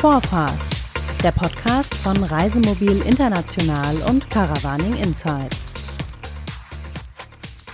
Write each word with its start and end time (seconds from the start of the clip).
Vorfahrt, 0.00 0.52
der 1.24 1.32
Podcast 1.32 1.92
von 1.96 2.16
Reisemobil 2.22 3.02
International 3.04 3.96
und 4.08 4.30
Caravaning 4.30 4.94
Insights. 4.94 5.98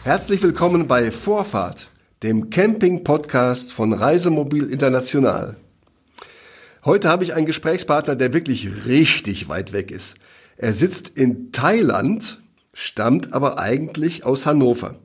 Herzlich 0.05 0.43
willkommen 0.43 0.89
bei 0.89 1.11
Vorfahrt, 1.11 1.89
dem 2.23 2.49
Camping-Podcast 2.49 3.75
von 3.75 3.93
Reisemobil 3.93 4.71
International. 4.71 5.57
Heute 6.87 7.11
habe 7.11 7.25
ich 7.25 7.35
einen 7.35 7.45
Gesprächspartner, 7.45 8.17
der 8.17 8.33
wirklich 8.33 8.87
richtig 8.87 9.51
weit 9.51 9.75
weg 9.75 9.91
ist. 9.91 10.15
Er 10.57 10.73
sitzt 10.73 11.11
in 11.11 11.53
Thailand, 11.53 12.43
stammt 12.73 13.35
aber 13.35 13.59
eigentlich 13.59 14.25
aus 14.25 14.47
Hannover. 14.47 14.99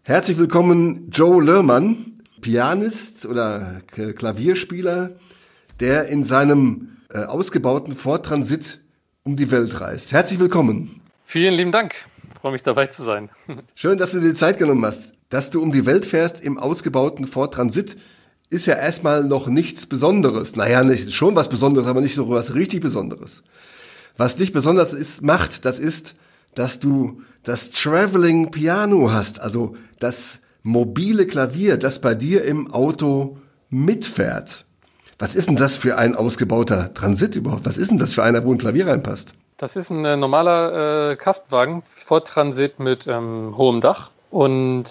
Herzlich 0.00 0.38
willkommen, 0.38 1.10
Joe 1.10 1.44
Lermann, 1.44 2.22
Pianist 2.40 3.26
oder 3.26 3.82
Klavierspieler, 3.90 5.10
der 5.80 6.08
in 6.08 6.24
seinem 6.24 6.98
äh, 7.10 7.24
ausgebauten 7.24 7.94
Ford 7.94 8.26
Transit 8.26 8.80
um 9.22 9.36
die 9.36 9.50
Welt 9.50 9.80
reist. 9.80 10.12
Herzlich 10.12 10.40
willkommen. 10.40 11.00
Vielen 11.24 11.54
lieben 11.54 11.72
Dank. 11.72 11.94
Ich 12.34 12.40
freue 12.40 12.52
mich 12.52 12.62
dabei 12.62 12.86
zu 12.86 13.04
sein. 13.04 13.28
Schön, 13.74 13.98
dass 13.98 14.12
du 14.12 14.20
dir 14.20 14.34
Zeit 14.34 14.58
genommen 14.58 14.84
hast. 14.84 15.14
Dass 15.28 15.50
du 15.50 15.60
um 15.60 15.72
die 15.72 15.86
Welt 15.86 16.06
fährst 16.06 16.40
im 16.40 16.58
ausgebauten 16.58 17.26
Ford 17.26 17.54
Transit, 17.54 17.98
ist 18.48 18.66
ja 18.66 18.74
erstmal 18.74 19.24
noch 19.24 19.46
nichts 19.46 19.86
Besonderes. 19.86 20.56
Naja, 20.56 20.82
nicht, 20.82 21.12
schon 21.12 21.36
was 21.36 21.48
Besonderes, 21.48 21.86
aber 21.86 22.00
nicht 22.00 22.14
so 22.14 22.30
was 22.30 22.54
richtig 22.54 22.80
Besonderes. 22.80 23.42
Was 24.16 24.36
dich 24.36 24.52
besonders 24.52 24.92
ist, 24.94 25.22
macht, 25.22 25.64
das 25.64 25.78
ist, 25.78 26.14
dass 26.54 26.80
du 26.80 27.22
das 27.42 27.70
Traveling 27.70 28.50
Piano 28.50 29.12
hast, 29.12 29.40
also 29.40 29.76
das 29.98 30.40
mobile 30.62 31.26
Klavier, 31.26 31.76
das 31.76 32.00
bei 32.00 32.14
dir 32.14 32.44
im 32.44 32.72
Auto 32.72 33.38
mitfährt. 33.70 34.64
Was 35.18 35.34
ist 35.34 35.48
denn 35.48 35.56
das 35.56 35.76
für 35.76 35.98
ein 35.98 36.14
ausgebauter 36.14 36.94
Transit 36.94 37.34
überhaupt? 37.34 37.66
Was 37.66 37.76
ist 37.76 37.90
denn 37.90 37.98
das 37.98 38.14
für 38.14 38.22
einer, 38.22 38.44
wo 38.44 38.52
ein 38.52 38.58
Klavier 38.58 38.86
reinpasst? 38.86 39.34
Das 39.56 39.74
ist 39.74 39.90
ein 39.90 40.04
äh, 40.04 40.16
normaler 40.16 41.10
äh, 41.10 41.16
Kastenwagen, 41.16 41.82
Ford 41.92 42.32
mit 42.78 43.08
ähm, 43.08 43.54
hohem 43.56 43.80
Dach. 43.80 44.12
Und 44.30 44.84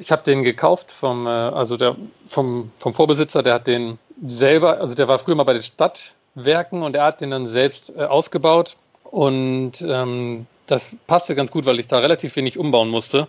ich 0.00 0.10
habe 0.10 0.24
den 0.24 0.42
gekauft 0.42 0.90
vom, 0.90 1.28
äh, 1.28 1.30
also 1.30 1.76
der, 1.76 1.94
vom, 2.28 2.72
vom 2.80 2.94
Vorbesitzer, 2.94 3.44
der 3.44 3.54
hat 3.54 3.68
den 3.68 4.00
selber, 4.26 4.80
also 4.80 4.96
der 4.96 5.06
war 5.06 5.20
früher 5.20 5.36
mal 5.36 5.44
bei 5.44 5.52
den 5.52 5.62
Stadtwerken 5.62 6.82
und 6.82 6.96
er 6.96 7.04
hat 7.04 7.20
den 7.20 7.30
dann 7.30 7.46
selbst 7.46 7.92
äh, 7.96 8.02
ausgebaut. 8.02 8.76
Und 9.04 9.80
ähm, 9.82 10.46
das 10.66 10.96
passte 11.06 11.36
ganz 11.36 11.52
gut, 11.52 11.64
weil 11.64 11.78
ich 11.78 11.86
da 11.86 11.98
relativ 11.98 12.34
wenig 12.34 12.58
umbauen 12.58 12.88
musste, 12.88 13.28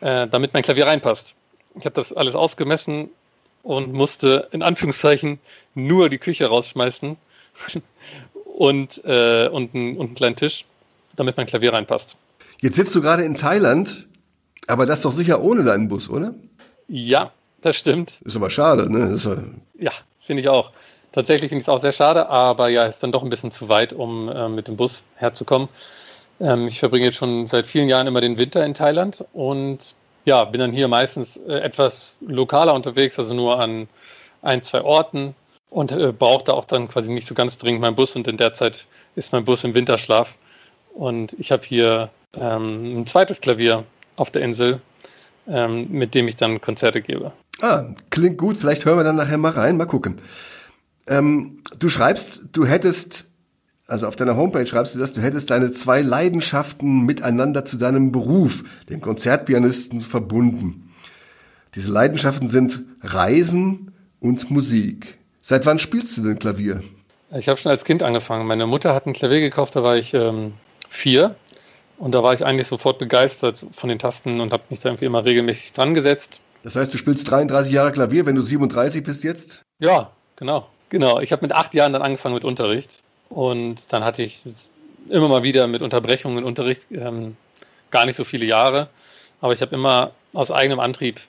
äh, 0.00 0.26
damit 0.26 0.54
mein 0.54 0.62
Klavier 0.62 0.86
reinpasst. 0.86 1.34
Ich 1.74 1.84
habe 1.84 1.94
das 1.94 2.14
alles 2.14 2.34
ausgemessen 2.34 3.10
und 3.66 3.92
musste 3.92 4.48
in 4.52 4.62
Anführungszeichen 4.62 5.40
nur 5.74 6.08
die 6.08 6.18
Küche 6.18 6.46
rausschmeißen 6.46 7.16
und, 8.44 9.04
äh, 9.04 9.48
und, 9.48 9.74
ein, 9.74 9.96
und 9.96 10.06
einen 10.06 10.14
kleinen 10.14 10.36
Tisch, 10.36 10.64
damit 11.16 11.36
mein 11.36 11.46
Klavier 11.46 11.72
reinpasst. 11.72 12.16
Jetzt 12.60 12.76
sitzt 12.76 12.94
du 12.94 13.02
gerade 13.02 13.24
in 13.24 13.36
Thailand, 13.36 14.06
aber 14.68 14.86
das 14.86 15.02
doch 15.02 15.10
sicher 15.10 15.42
ohne 15.42 15.64
deinen 15.64 15.88
Bus, 15.88 16.08
oder? 16.08 16.34
Ja, 16.86 17.32
das 17.60 17.76
stimmt. 17.76 18.14
Ist 18.24 18.36
aber 18.36 18.50
schade, 18.50 18.90
ne? 18.90 19.18
ja, 19.78 19.92
finde 20.20 20.42
ich 20.42 20.48
auch. 20.48 20.70
Tatsächlich 21.10 21.48
finde 21.48 21.62
ich 21.62 21.64
es 21.64 21.68
auch 21.68 21.80
sehr 21.80 21.92
schade, 21.92 22.28
aber 22.28 22.68
ja, 22.68 22.86
ist 22.86 23.02
dann 23.02 23.10
doch 23.10 23.24
ein 23.24 23.30
bisschen 23.30 23.50
zu 23.50 23.68
weit, 23.68 23.92
um 23.92 24.28
äh, 24.28 24.48
mit 24.48 24.68
dem 24.68 24.76
Bus 24.76 25.02
herzukommen. 25.16 25.68
Ähm, 26.38 26.68
ich 26.68 26.78
verbringe 26.78 27.06
jetzt 27.06 27.16
schon 27.16 27.48
seit 27.48 27.66
vielen 27.66 27.88
Jahren 27.88 28.06
immer 28.06 28.20
den 28.20 28.38
Winter 28.38 28.64
in 28.64 28.74
Thailand 28.74 29.24
und 29.32 29.94
ja, 30.26 30.44
bin 30.44 30.60
dann 30.60 30.72
hier 30.72 30.88
meistens 30.88 31.38
äh, 31.38 31.54
etwas 31.54 32.16
lokaler 32.20 32.74
unterwegs, 32.74 33.18
also 33.18 33.32
nur 33.32 33.58
an 33.58 33.88
ein, 34.42 34.60
zwei 34.60 34.82
Orten 34.82 35.34
und 35.70 35.92
äh, 35.92 36.12
brauche 36.12 36.44
da 36.44 36.52
auch 36.52 36.66
dann 36.66 36.88
quasi 36.88 37.12
nicht 37.12 37.26
so 37.26 37.34
ganz 37.34 37.56
dringend 37.56 37.80
meinen 37.80 37.94
Bus 37.94 38.16
und 38.16 38.28
in 38.28 38.36
der 38.36 38.52
Zeit 38.52 38.86
ist 39.14 39.32
mein 39.32 39.44
Bus 39.44 39.64
im 39.64 39.74
Winterschlaf. 39.74 40.36
Und 40.92 41.34
ich 41.38 41.52
habe 41.52 41.62
hier 41.64 42.10
ähm, 42.34 43.00
ein 43.00 43.06
zweites 43.06 43.40
Klavier 43.40 43.84
auf 44.16 44.30
der 44.30 44.42
Insel, 44.42 44.80
ähm, 45.46 45.90
mit 45.90 46.14
dem 46.14 46.26
ich 46.28 46.36
dann 46.36 46.60
Konzerte 46.60 47.02
gebe. 47.02 47.32
Ah, 47.60 47.84
klingt 48.10 48.38
gut. 48.38 48.56
Vielleicht 48.56 48.84
hören 48.84 48.98
wir 48.98 49.04
dann 49.04 49.16
nachher 49.16 49.38
mal 49.38 49.52
rein. 49.52 49.76
Mal 49.76 49.86
gucken. 49.86 50.20
Ähm, 51.06 51.62
du 51.78 51.88
schreibst, 51.88 52.42
du 52.52 52.66
hättest 52.66 53.30
also 53.86 54.08
auf 54.08 54.16
deiner 54.16 54.36
Homepage 54.36 54.66
schreibst 54.66 54.94
du, 54.94 54.98
dass 54.98 55.12
du 55.12 55.20
hättest 55.20 55.50
deine 55.50 55.70
zwei 55.70 56.00
Leidenschaften 56.00 57.02
miteinander 57.02 57.64
zu 57.64 57.76
deinem 57.76 58.12
Beruf, 58.12 58.64
dem 58.90 59.00
Konzertpianisten, 59.00 60.00
verbunden. 60.00 60.92
Diese 61.74 61.92
Leidenschaften 61.92 62.48
sind 62.48 62.80
Reisen 63.02 63.92
und 64.20 64.50
Musik. 64.50 65.18
Seit 65.40 65.66
wann 65.66 65.78
spielst 65.78 66.16
du 66.16 66.22
denn 66.22 66.38
Klavier? 66.38 66.82
Ich 67.30 67.48
habe 67.48 67.58
schon 67.58 67.70
als 67.70 67.84
Kind 67.84 68.02
angefangen. 68.02 68.46
Meine 68.46 68.66
Mutter 68.66 68.94
hat 68.94 69.06
ein 69.06 69.12
Klavier 69.12 69.40
gekauft, 69.40 69.76
da 69.76 69.82
war 69.82 69.96
ich 69.96 70.14
ähm, 70.14 70.54
vier. 70.88 71.36
Und 71.98 72.12
da 72.12 72.22
war 72.22 72.34
ich 72.34 72.44
eigentlich 72.44 72.66
sofort 72.66 72.98
begeistert 72.98 73.64
von 73.72 73.88
den 73.88 73.98
Tasten 73.98 74.40
und 74.40 74.52
habe 74.52 74.64
mich 74.68 74.80
da 74.80 74.90
irgendwie 74.90 75.06
immer 75.06 75.24
regelmäßig 75.24 75.72
dran 75.72 75.94
gesetzt. 75.94 76.40
Das 76.62 76.76
heißt, 76.76 76.92
du 76.92 76.98
spielst 76.98 77.30
33 77.30 77.72
Jahre 77.72 77.92
Klavier, 77.92 78.26
wenn 78.26 78.34
du 78.34 78.42
37 78.42 79.02
bist 79.02 79.24
jetzt? 79.24 79.62
Ja, 79.78 80.12
genau. 80.36 80.66
Genau. 80.88 81.20
Ich 81.20 81.32
habe 81.32 81.42
mit 81.42 81.52
acht 81.52 81.74
Jahren 81.74 81.92
dann 81.92 82.02
angefangen 82.02 82.34
mit 82.34 82.44
Unterricht. 82.44 83.02
Und 83.28 83.92
dann 83.92 84.04
hatte 84.04 84.22
ich 84.22 84.42
immer 85.08 85.28
mal 85.28 85.42
wieder 85.42 85.66
mit 85.66 85.82
Unterbrechungen 85.82 86.44
Unterricht, 86.44 86.88
ähm, 86.90 87.36
gar 87.90 88.06
nicht 88.06 88.16
so 88.16 88.24
viele 88.24 88.46
Jahre. 88.46 88.88
Aber 89.40 89.52
ich 89.52 89.60
habe 89.60 89.74
immer 89.74 90.12
aus 90.32 90.50
eigenem 90.50 90.80
Antrieb 90.80 91.20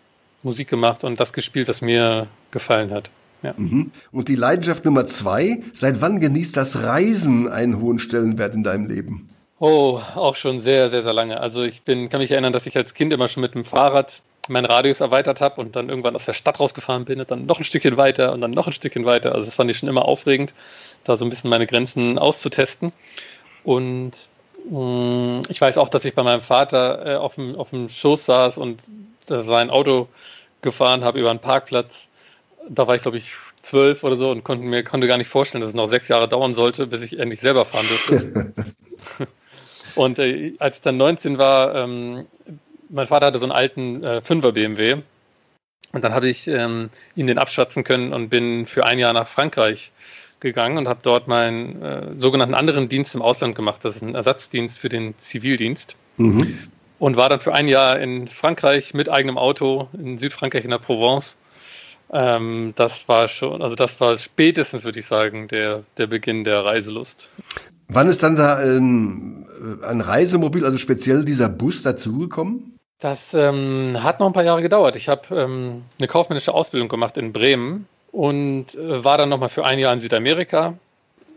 Musik 0.43 0.67
gemacht 0.69 1.03
und 1.03 1.19
das 1.19 1.33
gespielt, 1.33 1.67
was 1.67 1.81
mir 1.81 2.27
gefallen 2.51 2.91
hat. 2.91 3.09
Ja. 3.43 3.53
Mhm. 3.57 3.91
Und 4.11 4.29
die 4.29 4.35
Leidenschaft 4.35 4.85
Nummer 4.85 5.05
zwei, 5.05 5.61
seit 5.73 6.01
wann 6.01 6.19
genießt 6.19 6.57
das 6.57 6.81
Reisen 6.81 7.47
einen 7.49 7.79
hohen 7.79 7.99
Stellenwert 7.99 8.55
in 8.55 8.63
deinem 8.63 8.87
Leben? 8.87 9.29
Oh, 9.59 10.01
auch 10.15 10.35
schon 10.35 10.59
sehr, 10.59 10.89
sehr, 10.89 11.03
sehr 11.03 11.13
lange. 11.13 11.39
Also 11.39 11.63
ich 11.63 11.81
bin, 11.81 12.09
kann 12.09 12.21
mich 12.21 12.31
erinnern, 12.31 12.53
dass 12.53 12.67
ich 12.67 12.77
als 12.77 12.93
Kind 12.93 13.13
immer 13.13 13.27
schon 13.27 13.41
mit 13.41 13.55
dem 13.55 13.65
Fahrrad 13.65 14.21
meinen 14.49 14.65
Radius 14.65 15.01
erweitert 15.01 15.41
habe 15.41 15.61
und 15.61 15.75
dann 15.75 15.89
irgendwann 15.89 16.15
aus 16.15 16.25
der 16.25 16.33
Stadt 16.33 16.59
rausgefahren 16.59 17.05
bin 17.05 17.19
und 17.19 17.29
dann 17.31 17.45
noch 17.45 17.59
ein 17.59 17.63
Stückchen 17.63 17.97
weiter 17.97 18.33
und 18.33 18.41
dann 18.41 18.51
noch 18.51 18.67
ein 18.67 18.73
Stückchen 18.73 19.05
weiter. 19.05 19.33
Also 19.33 19.45
das 19.45 19.55
fand 19.55 19.71
ich 19.71 19.77
schon 19.77 19.89
immer 19.89 20.05
aufregend, 20.05 20.53
da 21.03 21.17
so 21.17 21.25
ein 21.25 21.29
bisschen 21.29 21.49
meine 21.49 21.67
Grenzen 21.67 22.17
auszutesten. 22.17 22.91
Und 23.63 24.11
mh, 24.69 24.79
mm, 24.79 25.41
ich 25.49 25.59
weiß 25.59 25.77
auch, 25.77 25.89
dass 25.89 26.05
ich 26.05 26.15
bei 26.15 26.23
meinem 26.23 26.41
Vater 26.41 27.05
äh, 27.05 27.15
auf, 27.15 27.35
dem, 27.35 27.55
auf 27.55 27.71
dem 27.71 27.89
Schoß 27.89 28.25
saß 28.25 28.57
und 28.57 28.81
sein 29.25 29.69
Auto 29.69 30.07
gefahren 30.61 31.03
habe 31.03 31.19
über 31.19 31.29
einen 31.29 31.39
Parkplatz. 31.39 32.07
Da 32.69 32.87
war 32.87 32.95
ich, 32.95 33.01
glaube 33.01 33.17
ich, 33.17 33.33
zwölf 33.61 34.03
oder 34.03 34.15
so 34.15 34.31
und 34.31 34.43
konnte 34.43 34.65
mir 34.65 34.83
konnte 34.83 35.07
gar 35.07 35.17
nicht 35.17 35.29
vorstellen, 35.29 35.61
dass 35.61 35.69
es 35.69 35.75
noch 35.75 35.87
sechs 35.87 36.07
Jahre 36.07 36.27
dauern 36.27 36.53
sollte, 36.53 36.87
bis 36.87 37.01
ich 37.01 37.19
endlich 37.19 37.41
selber 37.41 37.65
fahren 37.65 37.85
dürfte. 37.87 38.53
und 39.95 40.19
äh, 40.19 40.53
als 40.59 40.77
ich 40.77 40.81
dann 40.81 40.97
19 40.97 41.37
war, 41.37 41.75
ähm, 41.75 42.25
mein 42.89 43.07
Vater 43.07 43.27
hatte 43.27 43.39
so 43.39 43.45
einen 43.45 43.51
alten 43.51 44.03
äh, 44.03 44.21
5er 44.25 44.51
BMW. 44.51 44.97
Und 45.93 46.03
dann 46.03 46.13
habe 46.13 46.27
ich 46.27 46.47
ähm, 46.47 46.89
ihm 47.15 47.27
den 47.27 47.37
abschwatzen 47.37 47.83
können 47.83 48.13
und 48.13 48.29
bin 48.29 48.65
für 48.65 48.85
ein 48.85 48.99
Jahr 48.99 49.13
nach 49.13 49.27
Frankreich 49.27 49.91
gegangen 50.39 50.77
und 50.77 50.87
habe 50.87 50.99
dort 51.01 51.27
meinen 51.27 51.81
äh, 51.81 52.01
sogenannten 52.17 52.53
anderen 52.53 52.89
Dienst 52.89 53.15
im 53.15 53.21
Ausland 53.21 53.55
gemacht. 53.55 53.83
Das 53.83 53.95
ist 53.95 54.01
ein 54.01 54.15
Ersatzdienst 54.15 54.79
für 54.79 54.89
den 54.89 55.17
Zivildienst. 55.17 55.95
Mhm. 56.17 56.57
Und 56.99 57.15
war 57.15 57.29
dann 57.29 57.39
für 57.39 57.53
ein 57.53 57.67
Jahr 57.67 57.99
in 57.99 58.27
Frankreich 58.27 58.93
mit 58.93 59.07
eigenem 59.09 59.37
Auto 59.37 59.87
in 59.93 60.17
Südfrankreich 60.17 60.63
in 60.63 60.71
der 60.71 60.79
Provence. 60.79 61.37
Ähm, 62.11 62.73
das 62.75 63.07
war 63.07 63.27
schon, 63.27 63.61
also 63.61 63.75
das 63.75 63.99
war 63.99 64.17
spätestens, 64.17 64.83
würde 64.83 64.99
ich 64.99 65.05
sagen, 65.05 65.47
der, 65.47 65.83
der 65.97 66.07
Beginn 66.07 66.43
der 66.43 66.65
Reiselust. 66.65 67.29
Wann 67.87 68.07
ist 68.07 68.23
dann 68.23 68.35
da 68.35 68.57
ein, 68.57 69.47
ein 69.83 70.01
Reisemobil, 70.01 70.65
also 70.65 70.77
speziell 70.77 71.23
dieser 71.23 71.49
Bus 71.49 71.83
dazugekommen? 71.83 72.76
Das 72.99 73.33
ähm, 73.35 73.97
hat 74.01 74.19
noch 74.19 74.27
ein 74.27 74.33
paar 74.33 74.43
Jahre 74.43 74.61
gedauert. 74.61 74.95
Ich 74.95 75.07
habe 75.07 75.35
ähm, 75.35 75.83
eine 75.99 76.07
kaufmännische 76.07 76.53
Ausbildung 76.53 76.89
gemacht 76.89 77.17
in 77.17 77.31
Bremen 77.31 77.87
und 78.11 78.75
äh, 78.75 79.03
war 79.03 79.19
dann 79.19 79.29
nochmal 79.29 79.49
für 79.49 79.65
ein 79.65 79.77
Jahr 79.77 79.93
in 79.93 79.99
Südamerika. 79.99 80.73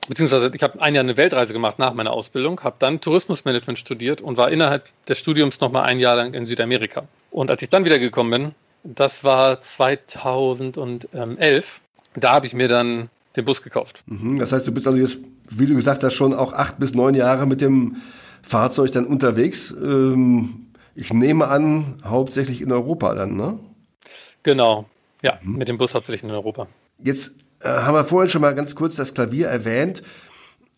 Beziehungsweise 0.09 0.51
ich 0.55 0.63
habe 0.63 0.81
ein 0.81 0.95
Jahr 0.95 1.05
eine 1.05 1.19
Weltreise 1.19 1.53
gemacht 1.53 1.79
nach 1.79 1.93
meiner 1.93 2.13
Ausbildung, 2.13 2.63
habe 2.63 2.77
dann 2.79 3.03
Tourismusmanagement 3.03 3.79
studiert 3.79 4.23
und 4.23 4.39
war 4.39 4.51
innerhalb 4.51 4.89
des 5.07 5.19
Studiums 5.19 5.61
nochmal 5.61 5.85
ein 5.85 6.01
Jahr 6.01 6.17
lang 6.17 6.33
in 6.33 6.47
Südamerika. 6.47 7.05
Und 7.31 7.51
als 7.51 7.63
ich 7.63 7.69
dann 7.69 7.85
wieder 7.85 7.99
gekommen 7.99 8.31
bin, 8.31 8.55
das 8.83 9.23
war 9.23 9.61
2011, 9.61 11.83
da 12.15 12.33
habe 12.33 12.47
ich 12.47 12.55
mir 12.55 12.69
dann 12.69 13.11
den 13.37 13.45
Bus 13.45 13.63
gekauft. 13.63 14.03
Mhm, 14.07 14.39
das 14.39 14.53
heißt, 14.53 14.67
du 14.67 14.73
bist 14.73 14.87
also 14.87 14.99
jetzt, 14.99 15.19
wie 15.51 15.67
du 15.67 15.75
gesagt 15.75 16.03
hast, 16.03 16.15
schon 16.15 16.33
auch 16.33 16.55
acht 16.55 16.79
bis 16.79 16.95
neun 16.95 17.15
Jahre 17.15 17.47
mit 17.47 17.61
dem 17.61 17.97
Fahrzeug 18.43 18.91
dann 18.93 19.05
unterwegs. 19.05 19.71
Ähm 19.71 20.70
ich 21.01 21.13
nehme 21.13 21.49
an, 21.49 21.97
hauptsächlich 22.05 22.61
in 22.61 22.71
Europa 22.71 23.15
dann, 23.15 23.37
ne? 23.37 23.59
Genau, 24.43 24.87
ja, 25.23 25.39
mhm. 25.43 25.57
mit 25.57 25.69
dem 25.69 25.79
Bus 25.79 25.95
hauptsächlich 25.95 26.23
in 26.23 26.31
Europa. 26.31 26.69
Jetzt 27.03 27.37
äh, 27.61 27.69
haben 27.69 27.95
wir 27.95 28.05
vorhin 28.05 28.31
schon 28.31 28.43
mal 28.43 28.55
ganz 28.55 28.75
kurz 28.75 28.97
das 28.97 29.15
Klavier 29.15 29.49
erwähnt. 29.49 30.03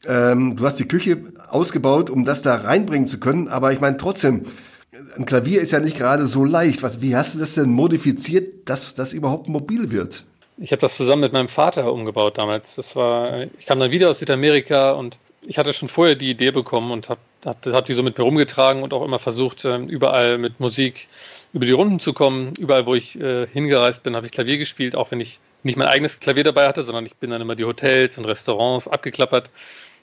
Ähm, 0.06 0.56
du 0.56 0.64
hast 0.64 0.78
die 0.78 0.88
Küche 0.88 1.22
ausgebaut, 1.48 2.10
um 2.10 2.24
das 2.24 2.42
da 2.42 2.54
reinbringen 2.54 3.06
zu 3.06 3.20
können, 3.20 3.48
aber 3.48 3.72
ich 3.72 3.80
meine 3.80 3.96
trotzdem, 3.96 4.46
ein 5.16 5.26
Klavier 5.26 5.60
ist 5.60 5.72
ja 5.72 5.80
nicht 5.80 5.96
gerade 5.96 6.26
so 6.26 6.44
leicht. 6.44 6.82
Was, 6.82 7.00
wie 7.00 7.16
hast 7.16 7.34
du 7.34 7.38
das 7.38 7.54
denn 7.54 7.70
modifiziert, 7.70 8.68
dass 8.68 8.94
das 8.94 9.12
überhaupt 9.12 9.48
mobil 9.48 9.90
wird? 9.90 10.25
ich 10.58 10.70
habe 10.70 10.80
das 10.80 10.96
zusammen 10.96 11.22
mit 11.22 11.32
meinem 11.32 11.48
Vater 11.48 11.92
umgebaut 11.92 12.38
damals. 12.38 12.76
Das 12.76 12.94
war, 12.94 13.46
ich 13.58 13.66
kam 13.66 13.80
dann 13.80 13.90
wieder 13.90 14.10
aus 14.10 14.20
Südamerika 14.20 14.92
und 14.92 15.18
ich 15.44 15.58
hatte 15.58 15.72
schon 15.72 15.88
vorher 15.88 16.14
die 16.14 16.30
Idee 16.30 16.52
bekommen 16.52 16.92
und 16.92 17.08
habe 17.08 17.20
hab, 17.44 17.64
hab 17.66 17.86
die 17.86 17.94
so 17.94 18.02
mit 18.02 18.18
mir 18.18 18.24
rumgetragen 18.24 18.82
und 18.82 18.92
auch 18.92 19.04
immer 19.04 19.18
versucht, 19.18 19.64
ähm, 19.64 19.88
überall 19.88 20.38
mit 20.38 20.60
Musik 20.60 21.08
über 21.52 21.66
die 21.66 21.72
Runden 21.72 22.00
zu 22.00 22.12
kommen. 22.12 22.52
Überall, 22.58 22.86
wo 22.86 22.94
ich 22.94 23.18
äh, 23.20 23.46
hingereist 23.46 24.02
bin, 24.02 24.16
habe 24.16 24.26
ich 24.26 24.32
Klavier 24.32 24.58
gespielt, 24.58 24.96
auch 24.96 25.10
wenn 25.10 25.20
ich 25.20 25.40
nicht 25.62 25.76
mein 25.76 25.88
eigenes 25.88 26.20
Klavier 26.20 26.44
dabei 26.44 26.66
hatte, 26.66 26.82
sondern 26.82 27.06
ich 27.06 27.16
bin 27.16 27.30
dann 27.30 27.40
immer 27.40 27.54
die 27.54 27.64
Hotels 27.64 28.18
und 28.18 28.24
Restaurants 28.24 28.88
abgeklappert 28.88 29.50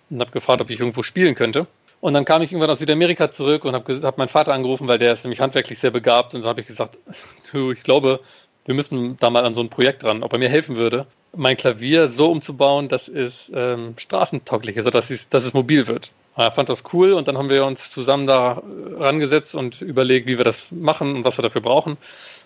und 0.10 0.20
habe 0.20 0.32
gefragt, 0.32 0.62
ob 0.62 0.70
ich 0.70 0.80
irgendwo 0.80 1.04
spielen 1.04 1.36
könnte. 1.36 1.68
Und 2.02 2.14
dann 2.14 2.24
kam 2.24 2.42
ich 2.42 2.52
irgendwann 2.52 2.70
aus 2.70 2.80
Südamerika 2.80 3.30
zurück 3.30 3.66
und 3.66 3.74
habe 3.74 4.02
hab 4.04 4.18
meinen 4.18 4.30
Vater 4.30 4.54
angerufen, 4.54 4.88
weil 4.88 4.98
der 4.98 5.14
ist 5.14 5.26
nämlich 5.26 5.42
handwerklich 5.42 5.80
sehr 5.80 5.92
begabt. 5.92 6.34
Und 6.34 6.42
dann 6.42 6.50
habe 6.50 6.62
ich 6.62 6.68
gesagt, 6.68 6.98
du, 7.52 7.72
ich 7.72 7.84
glaube, 7.84 8.22
wir 8.66 8.76
müssen 8.76 9.18
da 9.20 9.30
mal 9.30 9.46
an 9.46 9.54
so 9.54 9.62
ein 9.62 9.70
Projekt 9.70 10.04
ran, 10.04 10.24
ob 10.24 10.32
er 10.32 10.40
mir 10.40 10.50
helfen 10.50 10.76
würde, 10.76 11.08
mein 11.36 11.58
Klavier 11.58 12.08
so 12.08 12.32
umzubauen, 12.32 12.88
dass 12.88 13.08
es 13.08 13.52
ähm, 13.54 13.96
straßentauglich 13.98 14.78
ist, 14.78 14.86
also 14.86 14.92
dass 14.92 15.10
es, 15.10 15.30
dass 15.30 15.46
es 15.46 15.54
mobil 15.54 15.88
wird. 15.88 16.12
Er 16.40 16.52
fand 16.52 16.70
das 16.70 16.84
cool 16.94 17.14
und 17.14 17.28
dann 17.28 17.38
haben 17.38 17.50
wir 17.50 17.66
uns 17.66 17.92
zusammen 17.92 18.26
da 18.26 18.62
rangesetzt 18.98 19.56
und 19.56 19.82
überlegt, 19.82 20.28
wie 20.28 20.38
wir 20.38 20.46
das 20.46 20.72
machen 20.72 21.16
und 21.16 21.26
was 21.26 21.38
wir 21.38 21.44
dafür 21.44 21.62
brauchen. 21.62 21.98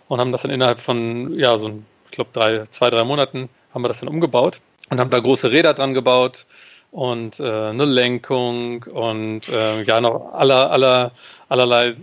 Und 0.08 0.20
haben 0.20 0.32
das 0.32 0.42
dann 0.42 0.52
innerhalb 0.52 0.80
von, 0.80 1.38
ja, 1.38 1.58
so, 1.58 1.70
ich 2.06 2.12
glaube, 2.12 2.32
drei, 2.34 2.66
zwei, 2.72 2.90
drei 2.90 3.04
Monaten 3.04 3.50
haben 3.74 3.84
wir 3.84 3.88
das 3.88 4.00
dann 4.00 4.10
umgebaut 4.10 4.62
und 4.90 5.00
haben 5.00 5.10
da 5.10 5.20
große 5.20 5.52
Räder 5.52 5.74
dran 5.74 5.94
gebaut 5.94 6.46
und 6.92 7.40
äh, 7.40 7.44
eine 7.44 7.86
Lenkung 7.86 8.84
und 8.84 9.48
äh, 9.50 9.82
ja 9.84 10.02
noch 10.02 10.34
aller, 10.34 10.72
aller, 10.72 11.12
allerlei 11.50 11.96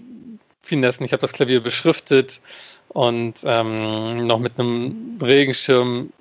Finessen. 0.62 1.04
Ich 1.04 1.12
habe 1.12 1.20
das 1.20 1.32
Klavier 1.32 1.60
beschriftet 1.60 2.40
und 2.88 3.34
ähm, 3.44 4.26
noch 4.26 4.38
mit 4.38 4.58
einem 4.58 5.18
Regenschirm, 5.22 6.12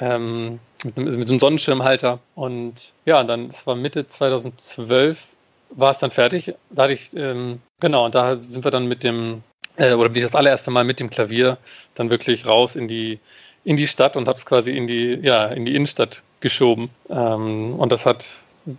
ähm, 0.00 0.60
mit, 0.84 0.96
einem, 0.96 1.18
mit 1.18 1.28
einem 1.28 1.40
Sonnenschirmhalter. 1.40 2.20
Und 2.34 2.74
ja, 3.04 3.22
dann, 3.24 3.46
es 3.46 3.66
war 3.66 3.74
Mitte 3.74 4.06
2012, 4.06 5.26
war 5.70 5.90
es 5.90 5.98
dann 5.98 6.10
fertig. 6.10 6.54
Da 6.70 6.84
hatte 6.84 6.94
ich, 6.94 7.14
ähm, 7.16 7.60
genau, 7.80 8.06
und 8.06 8.14
da 8.14 8.38
sind 8.40 8.64
wir 8.64 8.70
dann 8.70 8.86
mit 8.86 9.04
dem, 9.04 9.42
äh, 9.76 9.94
oder 9.94 10.08
bin 10.08 10.22
ich 10.22 10.28
das 10.28 10.34
allererste 10.34 10.70
Mal 10.70 10.84
mit 10.84 11.00
dem 11.00 11.10
Klavier 11.10 11.58
dann 11.94 12.10
wirklich 12.10 12.46
raus 12.46 12.76
in 12.76 12.88
die, 12.88 13.18
in 13.64 13.76
die 13.76 13.86
Stadt 13.86 14.16
und 14.16 14.28
habe 14.28 14.38
es 14.38 14.46
quasi 14.46 14.72
in 14.72 14.86
die, 14.86 15.18
ja, 15.22 15.46
in 15.46 15.64
die 15.64 15.74
Innenstadt 15.74 16.22
geschoben. 16.40 16.90
Ähm, 17.10 17.74
und 17.74 17.92
das 17.92 18.06
hat 18.06 18.24
äh, 18.66 18.72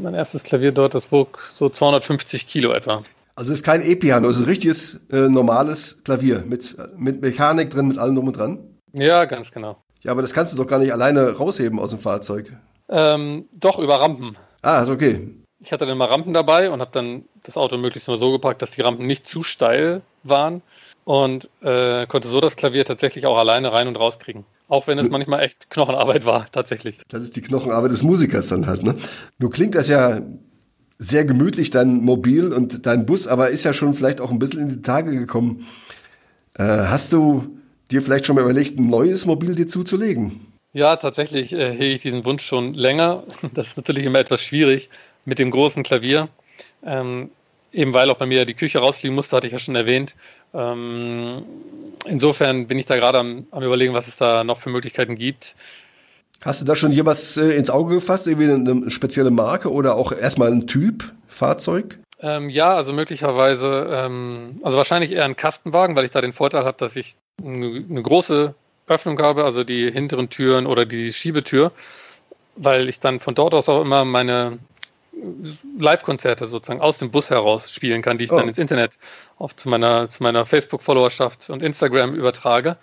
mein 0.00 0.14
erstes 0.14 0.42
Klavier 0.42 0.72
dort, 0.72 0.94
das 0.94 1.12
wog 1.12 1.38
so 1.52 1.68
250 1.68 2.46
Kilo 2.46 2.72
etwa. 2.72 3.04
Also 3.34 3.52
es 3.52 3.60
ist 3.60 3.64
kein 3.64 3.82
E-Piano, 3.82 4.28
es 4.28 4.36
ist 4.36 4.42
ein 4.42 4.48
richtiges, 4.48 5.00
äh, 5.10 5.28
normales 5.28 5.98
Klavier 6.04 6.44
mit, 6.46 6.76
mit 6.98 7.22
Mechanik 7.22 7.70
drin, 7.70 7.88
mit 7.88 7.98
allem 7.98 8.14
drum 8.14 8.26
und 8.26 8.36
dran. 8.36 8.58
Ja, 8.92 9.24
ganz 9.24 9.50
genau. 9.52 9.78
Ja, 10.02 10.12
aber 10.12 10.22
das 10.22 10.34
kannst 10.34 10.52
du 10.52 10.56
doch 10.56 10.66
gar 10.66 10.78
nicht 10.78 10.92
alleine 10.92 11.36
rausheben 11.36 11.78
aus 11.78 11.90
dem 11.90 11.98
Fahrzeug. 11.98 12.52
Ähm, 12.88 13.46
doch, 13.52 13.78
über 13.78 14.00
Rampen. 14.00 14.36
Ah, 14.62 14.82
ist 14.82 14.88
okay. 14.88 15.28
Ich 15.60 15.72
hatte 15.72 15.86
dann 15.86 15.96
mal 15.96 16.06
Rampen 16.06 16.34
dabei 16.34 16.70
und 16.70 16.80
habe 16.80 16.90
dann 16.92 17.24
das 17.44 17.56
Auto 17.56 17.78
möglichst 17.78 18.08
mal 18.08 18.18
so 18.18 18.32
gepackt, 18.32 18.62
dass 18.62 18.72
die 18.72 18.80
Rampen 18.80 19.06
nicht 19.06 19.26
zu 19.26 19.42
steil 19.42 20.02
waren 20.24 20.62
und 21.04 21.48
äh, 21.62 22.06
konnte 22.06 22.28
so 22.28 22.40
das 22.40 22.56
Klavier 22.56 22.84
tatsächlich 22.84 23.26
auch 23.26 23.36
alleine 23.36 23.72
rein 23.72 23.88
und 23.88 23.96
rauskriegen. 23.96 24.44
Auch 24.68 24.86
wenn 24.86 24.98
es 24.98 25.10
manchmal 25.10 25.40
echt 25.42 25.70
Knochenarbeit 25.70 26.24
war, 26.24 26.46
tatsächlich. 26.50 26.98
Das 27.08 27.22
ist 27.22 27.36
die 27.36 27.42
Knochenarbeit 27.42 27.92
des 27.92 28.02
Musikers 28.02 28.48
dann 28.48 28.66
halt, 28.66 28.82
ne? 28.82 28.94
Nun 29.38 29.50
klingt 29.50 29.74
das 29.74 29.88
ja 29.88 30.20
sehr 30.98 31.24
gemütlich, 31.24 31.70
dein 31.70 31.96
Mobil 31.96 32.52
und 32.52 32.86
dein 32.86 33.06
Bus, 33.06 33.26
aber 33.26 33.50
ist 33.50 33.64
ja 33.64 33.72
schon 33.72 33.94
vielleicht 33.94 34.20
auch 34.20 34.30
ein 34.30 34.38
bisschen 34.38 34.60
in 34.60 34.68
die 34.68 34.82
Tage 34.82 35.10
gekommen. 35.10 35.66
Äh, 36.54 36.64
hast 36.64 37.12
du 37.12 37.58
dir 37.92 38.02
vielleicht 38.02 38.26
schon 38.26 38.36
mal 38.36 38.42
überlegt, 38.42 38.78
ein 38.78 38.88
neues 38.88 39.26
Mobil 39.26 39.54
dir 39.54 39.66
zuzulegen? 39.66 40.52
Ja, 40.72 40.96
tatsächlich 40.96 41.52
äh, 41.52 41.72
hege 41.72 41.94
ich 41.94 42.02
diesen 42.02 42.24
Wunsch 42.24 42.44
schon 42.44 42.74
länger. 42.74 43.24
Das 43.54 43.68
ist 43.68 43.76
natürlich 43.76 44.04
immer 44.04 44.18
etwas 44.18 44.42
schwierig 44.42 44.90
mit 45.24 45.38
dem 45.38 45.50
großen 45.50 45.82
Klavier. 45.82 46.28
Ähm, 46.84 47.30
eben 47.72 47.92
weil 47.92 48.10
auch 48.10 48.16
bei 48.16 48.26
mir 48.26 48.44
die 48.44 48.54
Küche 48.54 48.78
rausfliegen 48.78 49.14
musste, 49.14 49.36
hatte 49.36 49.46
ich 49.46 49.52
ja 49.52 49.58
schon 49.58 49.76
erwähnt. 49.76 50.14
Ähm, 50.54 51.42
insofern 52.06 52.66
bin 52.66 52.78
ich 52.78 52.86
da 52.86 52.96
gerade 52.96 53.18
am, 53.18 53.46
am, 53.50 53.62
überlegen, 53.62 53.94
was 53.94 54.08
es 54.08 54.16
da 54.16 54.44
noch 54.44 54.60
für 54.60 54.70
Möglichkeiten 54.70 55.16
gibt. 55.16 55.54
Hast 56.40 56.60
du 56.60 56.64
da 56.64 56.74
schon 56.74 56.92
jemals 56.92 57.36
äh, 57.36 57.50
ins 57.50 57.70
Auge 57.70 57.94
gefasst, 57.96 58.26
irgendwie 58.26 58.50
eine, 58.50 58.90
spezielle 58.90 59.30
Marke 59.30 59.70
oder 59.70 59.94
auch 59.94 60.12
erstmal 60.12 60.50
ein 60.50 60.66
Typ 60.66 61.12
Fahrzeug? 61.28 61.98
Ähm, 62.22 62.50
ja, 62.50 62.74
also 62.74 62.92
möglicherweise, 62.92 63.88
ähm, 63.90 64.60
also 64.62 64.76
wahrscheinlich 64.76 65.10
eher 65.10 65.24
ein 65.24 65.36
Kastenwagen, 65.36 65.96
weil 65.96 66.04
ich 66.04 66.12
da 66.12 66.20
den 66.20 66.32
Vorteil 66.32 66.64
habe, 66.64 66.78
dass 66.78 66.94
ich 66.94 67.16
eine, 67.42 67.84
eine 67.88 68.02
große 68.02 68.54
Öffnung 68.86 69.20
habe, 69.20 69.44
also 69.44 69.64
die 69.64 69.90
hinteren 69.90 70.28
Türen 70.30 70.66
oder 70.66 70.86
die 70.86 71.12
Schiebetür, 71.12 71.72
weil 72.54 72.88
ich 72.88 73.00
dann 73.00 73.18
von 73.18 73.34
dort 73.34 73.54
aus 73.54 73.68
auch 73.68 73.82
immer 73.82 74.04
meine 74.04 74.60
Live-Konzerte 75.78 76.46
sozusagen 76.46 76.80
aus 76.80 76.98
dem 76.98 77.10
Bus 77.10 77.30
heraus 77.30 77.72
spielen 77.72 78.02
kann, 78.02 78.18
die 78.18 78.24
ich 78.24 78.32
oh. 78.32 78.36
dann 78.36 78.48
ins 78.48 78.58
Internet 78.58 78.98
auf 79.38 79.56
zu 79.56 79.68
meiner, 79.68 80.08
zu 80.08 80.22
meiner 80.22 80.46
Facebook-Followerschaft 80.46 81.50
und 81.50 81.62
Instagram 81.62 82.14
übertrage. 82.14 82.76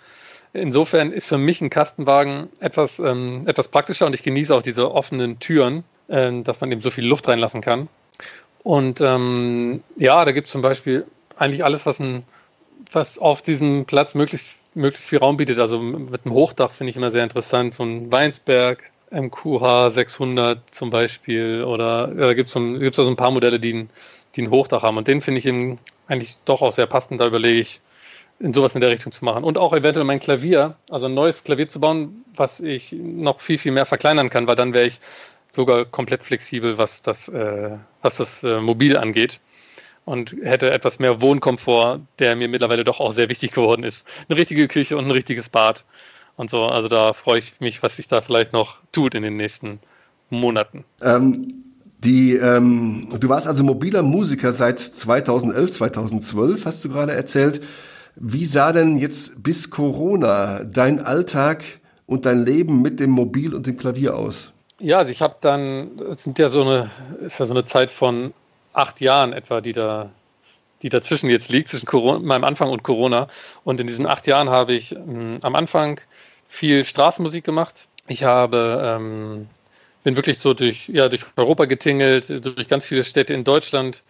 Insofern 0.52 1.12
ist 1.12 1.26
für 1.26 1.38
mich 1.38 1.60
ein 1.60 1.70
Kastenwagen 1.70 2.48
etwas, 2.60 2.98
ähm, 2.98 3.44
etwas 3.46 3.68
praktischer 3.68 4.06
und 4.06 4.14
ich 4.14 4.22
genieße 4.22 4.54
auch 4.54 4.62
diese 4.62 4.90
offenen 4.92 5.38
Türen, 5.38 5.84
äh, 6.08 6.42
dass 6.42 6.60
man 6.60 6.72
eben 6.72 6.80
so 6.80 6.90
viel 6.90 7.06
Luft 7.06 7.28
reinlassen 7.28 7.60
kann. 7.60 7.88
Und 8.62 9.00
ähm, 9.00 9.82
ja, 9.96 10.24
da 10.24 10.32
gibt 10.32 10.46
es 10.46 10.52
zum 10.52 10.62
Beispiel 10.62 11.06
eigentlich 11.36 11.64
alles, 11.64 11.86
was, 11.86 11.98
ein, 12.00 12.24
was 12.92 13.18
auf 13.18 13.42
diesem 13.42 13.86
Platz 13.86 14.14
möglichst, 14.14 14.56
möglichst 14.74 15.08
viel 15.08 15.18
Raum 15.18 15.36
bietet. 15.36 15.58
Also 15.58 15.80
mit 15.80 16.24
einem 16.24 16.34
Hochdach 16.34 16.70
finde 16.70 16.90
ich 16.90 16.96
immer 16.96 17.10
sehr 17.10 17.24
interessant. 17.24 17.74
So 17.74 17.82
ein 17.82 18.12
Weinsberg, 18.12 18.90
MQH 19.10 19.90
600 19.90 20.62
zum 20.70 20.90
Beispiel. 20.90 21.64
Oder 21.64 22.08
da 22.08 22.34
gibt 22.34 22.48
es 22.48 22.52
so, 22.52 22.60
gibt's 22.60 22.96
so 22.96 23.06
ein 23.06 23.16
paar 23.16 23.30
Modelle, 23.30 23.58
die 23.58 23.72
ein, 23.72 23.90
die 24.36 24.42
ein 24.42 24.50
Hochdach 24.50 24.82
haben. 24.82 24.98
Und 24.98 25.08
den 25.08 25.20
finde 25.20 25.38
ich 25.38 25.46
eben 25.46 25.78
eigentlich 26.06 26.36
doch 26.44 26.60
auch 26.60 26.72
sehr 26.72 26.86
passend. 26.86 27.20
Da 27.20 27.26
überlege 27.26 27.60
ich, 27.60 27.80
in 28.40 28.54
sowas 28.54 28.74
in 28.74 28.80
der 28.80 28.90
Richtung 28.90 29.12
zu 29.12 29.24
machen. 29.24 29.44
Und 29.44 29.58
auch 29.58 29.74
eventuell 29.74 30.04
mein 30.04 30.18
Klavier, 30.18 30.76
also 30.88 31.06
ein 31.06 31.14
neues 31.14 31.44
Klavier 31.44 31.68
zu 31.68 31.78
bauen, 31.78 32.24
was 32.34 32.58
ich 32.60 32.92
noch 32.92 33.40
viel, 33.40 33.58
viel 33.58 33.72
mehr 33.72 33.84
verkleinern 33.84 34.30
kann, 34.30 34.46
weil 34.48 34.56
dann 34.56 34.72
wäre 34.72 34.86
ich 34.86 34.98
sogar 35.50 35.84
komplett 35.84 36.22
flexibel, 36.22 36.78
was 36.78 37.02
das, 37.02 37.28
äh, 37.28 37.70
was 38.02 38.16
das 38.16 38.42
äh, 38.42 38.60
Mobil 38.60 38.96
angeht. 38.96 39.40
Und 40.06 40.34
hätte 40.42 40.70
etwas 40.70 40.98
mehr 40.98 41.20
Wohnkomfort, 41.20 42.00
der 42.18 42.34
mir 42.34 42.48
mittlerweile 42.48 42.84
doch 42.84 43.00
auch 43.00 43.12
sehr 43.12 43.28
wichtig 43.28 43.52
geworden 43.52 43.84
ist. 43.84 44.06
Eine 44.28 44.38
richtige 44.38 44.66
Küche 44.66 44.96
und 44.96 45.04
ein 45.04 45.10
richtiges 45.10 45.50
Bad 45.50 45.84
und 46.36 46.50
so. 46.50 46.64
Also 46.64 46.88
da 46.88 47.12
freue 47.12 47.38
ich 47.38 47.60
mich, 47.60 47.82
was 47.82 47.96
sich 47.96 48.08
da 48.08 48.22
vielleicht 48.22 48.52
noch 48.52 48.78
tut 48.92 49.14
in 49.14 49.22
den 49.22 49.36
nächsten 49.36 49.78
Monaten. 50.30 50.84
Ähm, 51.02 51.64
die, 52.02 52.34
ähm, 52.34 53.08
du 53.20 53.28
warst 53.28 53.46
also 53.46 53.62
mobiler 53.62 54.02
Musiker 54.02 54.52
seit 54.52 54.78
2011, 54.78 55.72
2012, 55.72 56.64
hast 56.64 56.84
du 56.84 56.88
gerade 56.88 57.12
erzählt. 57.12 57.60
Wie 58.16 58.46
sah 58.46 58.72
denn 58.72 58.96
jetzt 58.96 59.42
bis 59.42 59.70
Corona 59.70 60.64
dein 60.64 60.98
Alltag 61.00 61.62
und 62.06 62.24
dein 62.24 62.44
Leben 62.44 62.80
mit 62.80 63.00
dem 63.00 63.10
Mobil 63.10 63.54
und 63.54 63.66
dem 63.66 63.76
Klavier 63.76 64.16
aus? 64.16 64.52
Ja, 64.80 64.98
also 64.98 65.12
ich 65.12 65.20
habe 65.20 65.36
dann, 65.42 65.98
es 66.10 66.24
sind 66.24 66.38
ja 66.38 66.48
so 66.48 66.62
eine, 66.62 66.90
ist 67.20 67.38
ja 67.38 67.44
so 67.44 67.52
eine 67.52 67.66
Zeit 67.66 67.90
von 67.90 68.32
acht 68.72 69.00
Jahren 69.02 69.34
etwa, 69.34 69.60
die 69.60 69.72
da, 69.72 70.10
die 70.80 70.88
dazwischen 70.88 71.28
jetzt 71.28 71.50
liegt, 71.50 71.68
zwischen 71.68 71.84
Corona, 71.84 72.18
meinem 72.20 72.44
Anfang 72.44 72.70
und 72.70 72.82
Corona. 72.82 73.28
Und 73.62 73.80
in 73.80 73.86
diesen 73.86 74.06
acht 74.06 74.26
Jahren 74.26 74.48
habe 74.48 74.72
ich 74.72 74.92
ähm, 74.92 75.38
am 75.42 75.54
Anfang 75.54 76.00
viel 76.48 76.84
Straßenmusik 76.84 77.44
gemacht. 77.44 77.88
Ich 78.08 78.24
habe, 78.24 78.96
ähm, 78.98 79.48
bin 80.02 80.16
wirklich 80.16 80.38
so 80.38 80.54
durch, 80.54 80.88
ja, 80.88 81.10
durch 81.10 81.26
Europa 81.36 81.66
getingelt, 81.66 82.44
durch 82.44 82.66
ganz 82.66 82.86
viele 82.86 83.04
Städte 83.04 83.34
in 83.34 83.44
Deutschland 83.44 84.02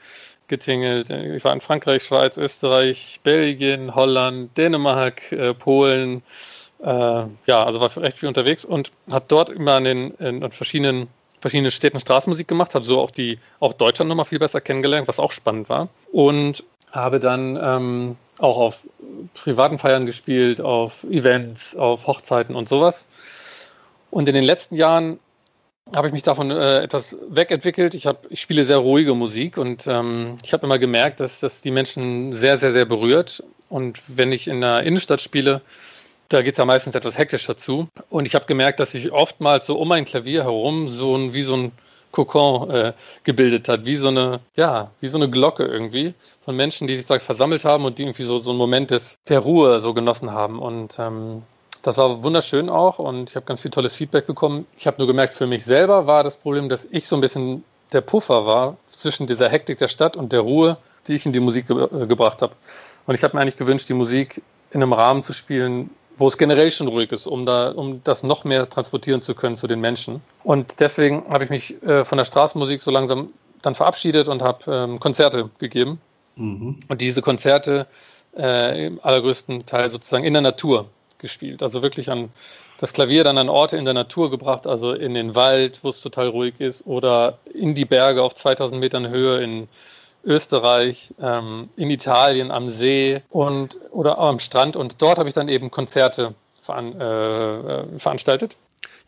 getingelt. 0.46 1.10
Ich 1.10 1.42
war 1.44 1.52
in 1.52 1.60
Frankreich, 1.60 2.04
Schweiz, 2.04 2.36
Österreich, 2.36 3.20
Belgien, 3.24 3.96
Holland, 3.96 4.56
Dänemark, 4.56 5.32
äh, 5.32 5.52
Polen. 5.52 6.22
Äh, 6.82 7.24
ja, 7.46 7.64
also 7.64 7.80
war 7.80 7.94
recht 7.98 8.18
viel 8.18 8.28
unterwegs 8.28 8.64
und 8.64 8.90
habe 9.10 9.24
dort 9.28 9.50
immer 9.50 9.78
in 9.78 9.84
den 9.84 10.10
in 10.14 10.50
verschiedenen, 10.50 11.08
verschiedenen 11.40 11.70
Städten 11.70 12.00
Straßenmusik 12.00 12.48
gemacht, 12.48 12.74
habe 12.74 12.84
so 12.84 13.00
auch 13.00 13.10
die 13.10 13.38
auch 13.58 13.72
Deutschland 13.72 14.08
nochmal 14.08 14.24
viel 14.24 14.38
besser 14.38 14.60
kennengelernt, 14.60 15.08
was 15.08 15.18
auch 15.18 15.32
spannend 15.32 15.68
war. 15.68 15.88
Und 16.12 16.64
habe 16.90 17.20
dann 17.20 17.58
ähm, 17.62 18.16
auch 18.38 18.58
auf 18.58 18.86
privaten 19.34 19.78
Feiern 19.78 20.06
gespielt, 20.06 20.60
auf 20.60 21.04
Events, 21.04 21.76
auf 21.76 22.06
Hochzeiten 22.06 22.56
und 22.56 22.68
sowas. 22.68 23.06
Und 24.10 24.28
in 24.28 24.34
den 24.34 24.44
letzten 24.44 24.74
Jahren 24.74 25.20
habe 25.94 26.06
ich 26.06 26.12
mich 26.12 26.22
davon 26.22 26.50
äh, 26.50 26.80
etwas 26.80 27.16
wegentwickelt. 27.28 27.94
Ich, 27.94 28.06
hab, 28.06 28.26
ich 28.30 28.40
spiele 28.40 28.64
sehr 28.64 28.78
ruhige 28.78 29.14
Musik 29.14 29.58
und 29.58 29.86
ähm, 29.86 30.36
ich 30.44 30.52
habe 30.52 30.66
immer 30.66 30.78
gemerkt, 30.78 31.20
dass 31.20 31.40
das 31.40 31.62
die 31.62 31.70
Menschen 31.70 32.34
sehr, 32.34 32.58
sehr, 32.58 32.72
sehr 32.72 32.84
berührt. 32.84 33.42
Und 33.68 34.00
wenn 34.06 34.32
ich 34.32 34.48
in 34.48 34.60
der 34.60 34.82
Innenstadt 34.82 35.20
spiele, 35.20 35.62
da 36.30 36.42
geht 36.42 36.54
es 36.54 36.58
ja 36.58 36.64
meistens 36.64 36.94
etwas 36.94 37.18
hektischer 37.18 37.56
zu. 37.56 37.88
Und 38.08 38.26
ich 38.26 38.34
habe 38.34 38.46
gemerkt, 38.46 38.80
dass 38.80 38.92
sich 38.92 39.12
oftmals 39.12 39.66
so 39.66 39.76
um 39.76 39.92
ein 39.92 40.06
Klavier 40.06 40.44
herum 40.44 40.88
so 40.88 41.14
ein, 41.14 41.34
wie 41.34 41.42
so 41.42 41.54
ein 41.54 41.72
Kokon 42.12 42.70
äh, 42.70 42.92
gebildet 43.24 43.68
hat, 43.68 43.84
wie 43.84 43.96
so 43.96 44.08
eine, 44.08 44.40
ja, 44.56 44.90
wie 45.00 45.08
so 45.08 45.18
eine 45.18 45.28
Glocke 45.28 45.64
irgendwie 45.64 46.14
von 46.44 46.56
Menschen, 46.56 46.86
die 46.86 46.96
sich 46.96 47.06
da 47.06 47.18
versammelt 47.18 47.64
haben 47.64 47.84
und 47.84 47.98
die 47.98 48.04
irgendwie 48.04 48.24
so, 48.24 48.38
so 48.38 48.50
einen 48.50 48.58
Moment 48.58 48.90
des, 48.90 49.18
der 49.28 49.40
Ruhe 49.40 49.80
so 49.80 49.92
genossen 49.92 50.32
haben. 50.32 50.58
Und 50.58 50.98
ähm, 50.98 51.42
Das 51.82 51.96
war 51.96 52.22
wunderschön 52.22 52.68
auch 52.68 52.98
und 52.98 53.30
ich 53.30 53.36
habe 53.36 53.46
ganz 53.46 53.62
viel 53.62 53.70
tolles 53.70 53.94
Feedback 53.94 54.26
bekommen. 54.26 54.66
Ich 54.76 54.86
habe 54.86 54.98
nur 54.98 55.06
gemerkt, 55.06 55.32
für 55.32 55.46
mich 55.46 55.64
selber 55.64 56.06
war 56.06 56.22
das 56.24 56.36
Problem, 56.36 56.68
dass 56.68 56.86
ich 56.90 57.06
so 57.06 57.16
ein 57.16 57.20
bisschen 57.20 57.64
der 57.92 58.02
Puffer 58.02 58.46
war 58.46 58.76
zwischen 58.86 59.26
dieser 59.26 59.48
Hektik 59.48 59.78
der 59.78 59.88
Stadt 59.88 60.16
und 60.16 60.32
der 60.32 60.40
Ruhe, 60.40 60.76
die 61.06 61.14
ich 61.14 61.26
in 61.26 61.32
die 61.32 61.40
Musik 61.40 61.66
ge 61.66 61.84
äh, 61.84 62.06
gebracht 62.06 62.42
habe. 62.42 62.54
Und 63.06 63.14
ich 63.14 63.24
habe 63.24 63.36
mir 63.36 63.40
eigentlich 63.40 63.56
gewünscht, 63.56 63.88
die 63.88 63.94
Musik 63.94 64.42
in 64.72 64.82
einem 64.82 64.92
Rahmen 64.92 65.22
zu 65.22 65.32
spielen, 65.32 65.90
wo 66.20 66.28
es 66.28 66.36
generell 66.36 66.70
schon 66.70 66.88
ruhig 66.88 67.10
ist, 67.12 67.26
um, 67.26 67.46
da, 67.46 67.70
um 67.70 68.04
das 68.04 68.22
noch 68.22 68.44
mehr 68.44 68.68
transportieren 68.68 69.22
zu 69.22 69.34
können 69.34 69.56
zu 69.56 69.66
den 69.66 69.80
Menschen. 69.80 70.20
Und 70.44 70.80
deswegen 70.80 71.24
habe 71.30 71.44
ich 71.44 71.50
mich 71.50 71.82
äh, 71.82 72.04
von 72.04 72.18
der 72.18 72.24
Straßenmusik 72.24 72.80
so 72.80 72.90
langsam 72.90 73.32
dann 73.62 73.74
verabschiedet 73.74 74.28
und 74.28 74.42
habe 74.42 74.70
ähm, 74.70 75.00
Konzerte 75.00 75.50
gegeben. 75.58 76.00
Mhm. 76.36 76.80
Und 76.88 77.00
diese 77.00 77.22
Konzerte 77.22 77.86
äh, 78.36 78.86
im 78.86 79.00
allergrößten 79.02 79.66
Teil 79.66 79.88
sozusagen 79.88 80.24
in 80.24 80.34
der 80.34 80.42
Natur 80.42 80.90
gespielt. 81.18 81.62
Also 81.62 81.82
wirklich 81.82 82.10
an 82.10 82.30
das 82.78 82.92
Klavier 82.92 83.24
dann 83.24 83.38
an 83.38 83.48
Orte 83.48 83.76
in 83.76 83.84
der 83.84 83.94
Natur 83.94 84.30
gebracht, 84.30 84.66
also 84.66 84.92
in 84.92 85.14
den 85.14 85.34
Wald, 85.34 85.80
wo 85.82 85.88
es 85.88 86.00
total 86.00 86.28
ruhig 86.28 86.54
ist, 86.58 86.86
oder 86.86 87.38
in 87.52 87.74
die 87.74 87.84
Berge 87.84 88.22
auf 88.22 88.34
2000 88.34 88.80
Metern 88.80 89.08
Höhe 89.08 89.42
in 89.42 89.68
Österreich, 90.24 91.14
ähm, 91.20 91.68
in 91.76 91.90
Italien 91.90 92.50
am 92.50 92.68
See 92.68 93.22
und 93.30 93.78
oder 93.90 94.18
am 94.18 94.38
Strand. 94.38 94.76
Und 94.76 95.02
dort 95.02 95.18
habe 95.18 95.28
ich 95.28 95.34
dann 95.34 95.48
eben 95.48 95.70
Konzerte 95.70 96.34
veran, 96.60 97.00
äh, 97.00 97.98
veranstaltet. 97.98 98.56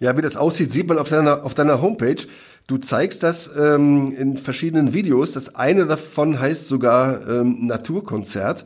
Ja, 0.01 0.17
wie 0.17 0.23
das 0.23 0.37
aussieht, 0.37 0.73
sieht 0.73 0.89
man 0.89 0.99
auf 0.99 1.09
deiner, 1.09 1.45
auf 1.45 1.55
deiner 1.55 1.81
Homepage. 1.81 2.27
Du 2.67 2.79
zeigst 2.79 3.23
das 3.23 3.55
ähm, 3.57 4.13
in 4.17 4.37
verschiedenen 4.37 4.95
Videos. 4.95 5.33
Das 5.33 5.55
eine 5.55 5.87
davon 5.87 6.41
heißt 6.41 6.67
sogar 6.67 7.27
ähm, 7.29 7.67
Naturkonzert. 7.67 8.65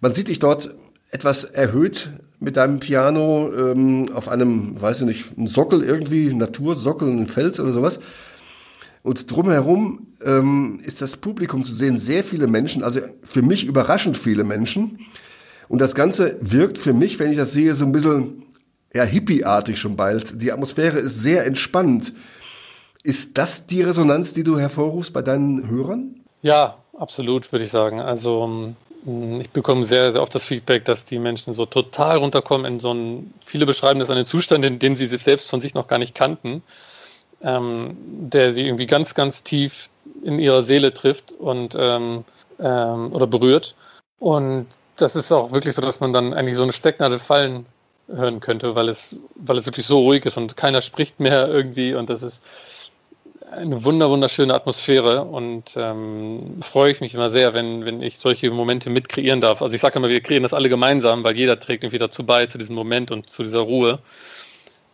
Man 0.00 0.12
sieht 0.12 0.28
dich 0.28 0.38
dort 0.38 0.70
etwas 1.10 1.44
erhöht 1.44 2.10
mit 2.38 2.56
deinem 2.56 2.80
Piano 2.80 3.50
ähm, 3.52 4.10
auf 4.14 4.28
einem, 4.28 4.80
weiß 4.80 5.00
ich 5.00 5.06
nicht, 5.06 5.38
ein 5.38 5.46
Sockel 5.46 5.82
irgendwie, 5.82 6.32
Natursockel, 6.34 7.08
ein 7.08 7.26
Fels 7.26 7.58
oder 7.60 7.72
sowas. 7.72 7.98
Und 9.08 9.34
drumherum 9.34 10.08
ähm, 10.22 10.82
ist 10.84 11.00
das 11.00 11.16
Publikum 11.16 11.64
zu 11.64 11.72
sehen, 11.72 11.96
sehr 11.96 12.22
viele 12.22 12.46
Menschen, 12.46 12.84
also 12.84 13.00
für 13.22 13.40
mich 13.40 13.64
überraschend 13.64 14.18
viele 14.18 14.44
Menschen. 14.44 15.06
Und 15.66 15.78
das 15.78 15.94
Ganze 15.94 16.36
wirkt 16.42 16.76
für 16.76 16.92
mich, 16.92 17.18
wenn 17.18 17.30
ich 17.30 17.38
das 17.38 17.52
sehe, 17.52 17.74
so 17.74 17.86
ein 17.86 17.92
bisschen 17.92 18.42
ja, 18.92 19.04
hippieartig 19.04 19.80
schon 19.80 19.96
bald. 19.96 20.42
Die 20.42 20.52
Atmosphäre 20.52 20.98
ist 20.98 21.22
sehr 21.22 21.46
entspannt. 21.46 22.12
Ist 23.02 23.38
das 23.38 23.66
die 23.66 23.80
Resonanz, 23.80 24.34
die 24.34 24.44
du 24.44 24.58
hervorrufst 24.58 25.14
bei 25.14 25.22
deinen 25.22 25.70
Hörern? 25.70 26.20
Ja, 26.42 26.76
absolut, 26.98 27.50
würde 27.50 27.64
ich 27.64 27.70
sagen. 27.70 28.00
Also 28.00 28.74
ähm, 29.06 29.40
ich 29.40 29.48
bekomme 29.48 29.86
sehr, 29.86 30.12
sehr 30.12 30.20
oft 30.20 30.34
das 30.34 30.44
Feedback, 30.44 30.84
dass 30.84 31.06
die 31.06 31.18
Menschen 31.18 31.54
so 31.54 31.64
total 31.64 32.18
runterkommen 32.18 32.70
in 32.70 32.78
so 32.78 32.90
einen, 32.90 33.32
viele 33.42 33.64
beschreiben 33.64 34.00
das 34.00 34.10
einen 34.10 34.26
Zustand, 34.26 34.66
in 34.66 34.78
dem 34.78 34.96
sie 34.96 35.06
sich 35.06 35.22
selbst 35.22 35.48
von 35.48 35.62
sich 35.62 35.72
noch 35.72 35.88
gar 35.88 35.98
nicht 35.98 36.14
kannten 36.14 36.62
ähm, 37.42 37.96
der 38.00 38.52
sie 38.52 38.66
irgendwie 38.66 38.86
ganz, 38.86 39.14
ganz 39.14 39.42
tief 39.42 39.90
in 40.22 40.38
ihrer 40.38 40.62
Seele 40.62 40.92
trifft 40.92 41.32
und 41.32 41.76
ähm, 41.78 42.24
ähm, 42.58 43.12
oder 43.12 43.26
berührt. 43.26 43.74
Und 44.18 44.66
das 44.96 45.16
ist 45.16 45.30
auch 45.32 45.52
wirklich 45.52 45.74
so, 45.74 45.82
dass 45.82 46.00
man 46.00 46.12
dann 46.12 46.34
eigentlich 46.34 46.56
so 46.56 46.62
eine 46.62 46.72
Stecknadel 46.72 47.18
fallen 47.18 47.66
hören 48.08 48.40
könnte, 48.40 48.74
weil 48.74 48.88
es, 48.88 49.14
weil 49.34 49.56
es 49.58 49.66
wirklich 49.66 49.86
so 49.86 49.98
ruhig 49.98 50.24
ist 50.24 50.36
und 50.36 50.56
keiner 50.56 50.80
spricht 50.80 51.20
mehr 51.20 51.48
irgendwie 51.48 51.94
und 51.94 52.08
das 52.10 52.22
ist 52.22 52.40
eine 53.50 53.84
wunder, 53.84 54.10
wunderschöne 54.10 54.54
Atmosphäre 54.54 55.24
und 55.24 55.74
ähm, 55.76 56.58
freue 56.60 56.90
ich 56.92 57.00
mich 57.00 57.14
immer 57.14 57.30
sehr, 57.30 57.54
wenn, 57.54 57.84
wenn 57.84 58.02
ich 58.02 58.18
solche 58.18 58.50
Momente 58.50 58.90
mit 58.90 59.08
kreieren 59.08 59.40
darf. 59.40 59.62
Also 59.62 59.74
ich 59.74 59.80
sage 59.80 59.98
immer, 59.98 60.08
wir 60.08 60.20
kreieren 60.20 60.42
das 60.42 60.52
alle 60.52 60.68
gemeinsam, 60.68 61.24
weil 61.24 61.36
jeder 61.36 61.58
trägt 61.58 61.84
irgendwie 61.84 61.98
dazu 61.98 62.24
bei, 62.24 62.46
zu 62.46 62.58
diesem 62.58 62.74
Moment 62.74 63.10
und 63.10 63.30
zu 63.30 63.42
dieser 63.42 63.60
Ruhe. 63.60 64.00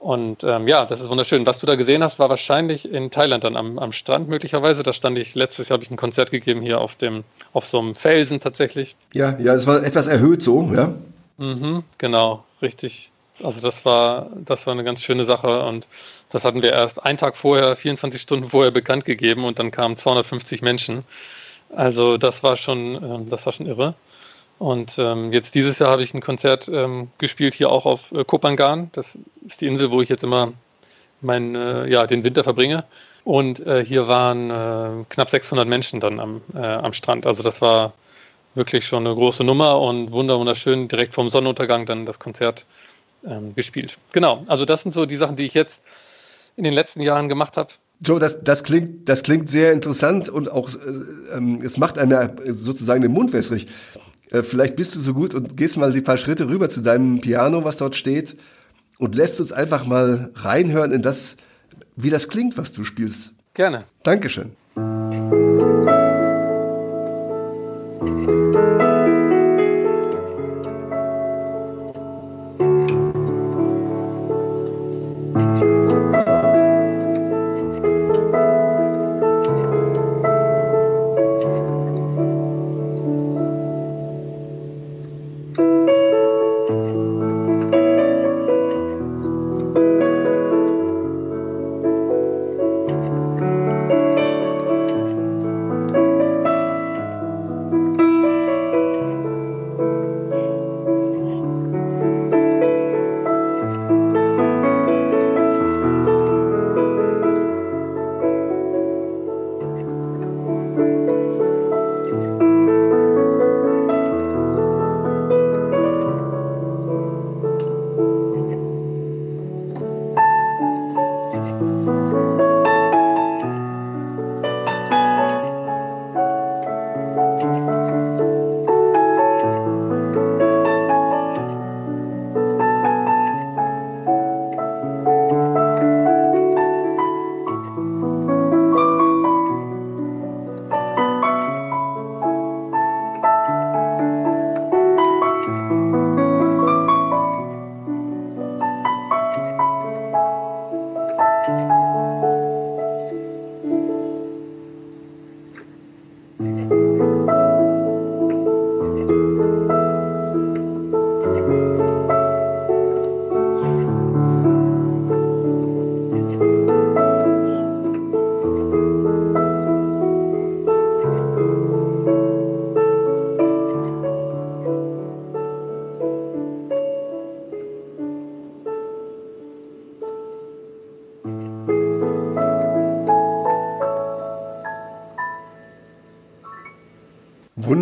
Und 0.04 0.44
ähm, 0.44 0.68
ja, 0.68 0.84
das 0.84 1.00
ist 1.00 1.08
wunderschön. 1.08 1.46
Was 1.46 1.60
du 1.60 1.66
da 1.66 1.76
gesehen 1.76 2.02
hast, 2.02 2.18
war 2.18 2.28
wahrscheinlich 2.28 2.92
in 2.92 3.10
Thailand 3.10 3.42
dann 3.42 3.56
am, 3.56 3.78
am 3.78 3.92
Strand 3.92 4.28
möglicherweise. 4.28 4.82
Da 4.82 4.92
stand 4.92 5.16
ich, 5.16 5.34
letztes 5.34 5.70
Jahr 5.70 5.76
habe 5.76 5.84
ich 5.84 5.90
ein 5.90 5.96
Konzert 5.96 6.30
gegeben 6.30 6.60
hier 6.60 6.82
auf 6.82 6.94
dem, 6.94 7.24
auf 7.54 7.66
so 7.66 7.78
einem 7.78 7.94
Felsen 7.94 8.38
tatsächlich. 8.38 8.96
Ja, 9.14 9.38
ja, 9.38 9.54
es 9.54 9.66
war 9.66 9.82
etwas 9.82 10.06
erhöht 10.06 10.42
so, 10.42 10.70
ja. 10.74 10.92
Mhm, 11.38 11.84
genau, 11.96 12.44
richtig. 12.60 13.12
Also 13.42 13.62
das 13.62 13.86
war, 13.86 14.28
das 14.44 14.66
war 14.66 14.74
eine 14.74 14.84
ganz 14.84 15.00
schöne 15.00 15.24
Sache 15.24 15.62
und 15.62 15.88
das 16.28 16.44
hatten 16.44 16.60
wir 16.60 16.72
erst 16.72 17.02
einen 17.02 17.16
Tag 17.16 17.34
vorher, 17.34 17.74
24 17.74 18.20
Stunden 18.20 18.50
vorher 18.50 18.72
bekannt 18.72 19.06
gegeben 19.06 19.44
und 19.44 19.58
dann 19.58 19.70
kamen 19.70 19.96
250 19.96 20.60
Menschen. 20.60 21.04
Also 21.74 22.18
das 22.18 22.42
war 22.42 22.58
schon, 22.58 23.02
ähm, 23.02 23.30
das 23.30 23.46
war 23.46 23.54
schon 23.54 23.64
irre. 23.64 23.94
Und 24.58 24.98
ähm, 24.98 25.32
jetzt 25.32 25.54
dieses 25.54 25.78
Jahr 25.78 25.90
habe 25.90 26.02
ich 26.02 26.14
ein 26.14 26.20
Konzert 26.20 26.68
ähm, 26.68 27.08
gespielt 27.18 27.54
hier 27.54 27.70
auch 27.70 27.86
auf 27.86 28.12
äh, 28.12 28.24
Kopangan. 28.24 28.90
Das 28.92 29.18
ist 29.46 29.60
die 29.60 29.66
Insel, 29.66 29.90
wo 29.90 30.00
ich 30.00 30.08
jetzt 30.08 30.24
immer 30.24 30.52
mein, 31.20 31.54
äh, 31.54 31.88
ja, 31.88 32.06
den 32.06 32.24
Winter 32.24 32.44
verbringe. 32.44 32.84
Und 33.24 33.66
äh, 33.66 33.84
hier 33.84 34.06
waren 34.06 34.50
äh, 34.50 35.04
knapp 35.08 35.30
600 35.30 35.66
Menschen 35.66 36.00
dann 36.00 36.20
am, 36.20 36.42
äh, 36.54 36.58
am 36.58 36.92
Strand. 36.92 37.26
Also 37.26 37.42
das 37.42 37.60
war 37.62 37.94
wirklich 38.54 38.86
schon 38.86 39.06
eine 39.06 39.14
große 39.14 39.42
Nummer 39.42 39.80
und 39.80 40.12
wunderschön 40.12 40.88
direkt 40.88 41.14
vom 41.14 41.28
Sonnenuntergang 41.28 41.86
dann 41.86 42.06
das 42.06 42.18
Konzert 42.18 42.66
ähm, 43.26 43.54
gespielt. 43.54 43.98
Genau, 44.12 44.44
also 44.46 44.64
das 44.64 44.82
sind 44.82 44.94
so 44.94 45.06
die 45.06 45.16
Sachen, 45.16 45.36
die 45.36 45.44
ich 45.44 45.54
jetzt 45.54 45.82
in 46.56 46.64
den 46.64 46.74
letzten 46.74 47.00
Jahren 47.00 47.28
gemacht 47.28 47.56
habe. 47.56 47.72
Joe, 48.00 48.20
das, 48.20 48.44
das, 48.44 48.62
klingt, 48.62 49.08
das 49.08 49.22
klingt 49.22 49.48
sehr 49.48 49.72
interessant 49.72 50.28
und 50.28 50.50
auch 50.50 50.68
äh, 50.68 51.36
ähm, 51.36 51.60
es 51.64 51.78
macht 51.78 51.98
einem 51.98 52.30
sozusagen 52.46 53.02
den 53.02 53.12
Mund 53.12 53.32
wässrig. 53.32 53.66
Äh, 54.30 54.42
vielleicht 54.42 54.76
bist 54.76 54.94
du 54.94 55.00
so 55.00 55.14
gut 55.14 55.34
und 55.34 55.56
gehst 55.56 55.76
mal 55.76 55.92
die 55.92 56.00
paar 56.00 56.16
Schritte 56.16 56.48
rüber 56.48 56.68
zu 56.68 56.80
deinem 56.80 57.20
Piano, 57.20 57.64
was 57.64 57.78
dort 57.78 57.94
steht, 57.94 58.36
und 58.98 59.14
lässt 59.14 59.40
uns 59.40 59.52
einfach 59.52 59.86
mal 59.86 60.30
reinhören 60.34 60.92
in 60.92 61.02
das, 61.02 61.36
wie 61.96 62.10
das 62.10 62.28
klingt, 62.28 62.56
was 62.56 62.72
du 62.72 62.84
spielst. 62.84 63.32
Gerne. 63.54 63.84
Dankeschön. 64.02 64.52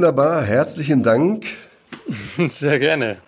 Wunderbar, 0.03 0.43
herzlichen 0.43 1.05
Dank. 1.05 1.47
Sehr 2.51 2.81
gerne. 2.81 3.19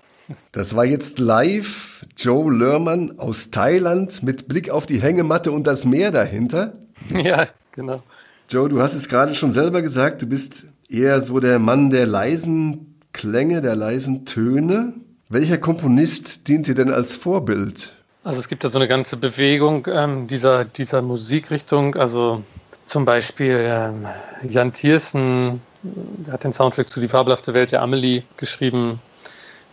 Das 0.51 0.75
war 0.75 0.85
jetzt 0.85 1.21
live 1.21 2.05
Joe 2.17 2.53
Lörmann 2.53 3.21
aus 3.21 3.53
Thailand 3.53 4.25
mit 4.25 4.49
Blick 4.49 4.71
auf 4.71 4.85
die 4.85 5.01
Hängematte 5.01 5.53
und 5.53 5.69
das 5.69 5.85
Meer 5.85 6.11
dahinter. 6.11 6.73
Ja, 7.11 7.47
genau. 7.71 8.03
Joe, 8.51 8.69
du 8.69 8.83
hast 8.83 8.97
es 8.97 9.09
gerade 9.09 9.37
schon 9.37 9.53
selber 9.53 9.83
gesagt, 9.83 10.23
du 10.23 10.27
bist 10.27 10.67
eher 10.89 11.21
so 11.21 11.39
der 11.39 11.61
Mann 11.61 11.91
der 11.91 12.07
leisen 12.07 12.99
Klänge, 13.13 13.61
der 13.61 13.77
leisen 13.77 14.27
Töne. 14.27 14.95
Welcher 15.29 15.59
Komponist 15.59 16.49
dient 16.49 16.67
dir 16.67 16.75
denn 16.75 16.91
als 16.91 17.15
Vorbild? 17.15 17.95
Also 18.25 18.41
es 18.41 18.49
gibt 18.49 18.65
da 18.65 18.69
so 18.69 18.79
eine 18.81 18.89
ganze 18.89 19.17
Bewegung 19.17 19.87
ähm, 19.89 20.27
dieser, 20.27 20.65
dieser 20.65 21.03
Musikrichtung. 21.03 21.95
Also 21.95 22.43
zum 22.87 23.05
Beispiel 23.05 23.57
ähm, 23.59 24.07
Jan 24.49 24.73
Thiersen 24.73 25.61
der 25.85 26.35
hat 26.35 26.45
den 26.45 26.53
Soundtrack 26.53 26.89
zu 26.89 27.01
Die 27.01 27.09
fabelhafte 27.09 27.55
Welt 27.55 27.73
der 27.73 27.83
Amelie 27.83 28.23
geschrieben 28.37 29.01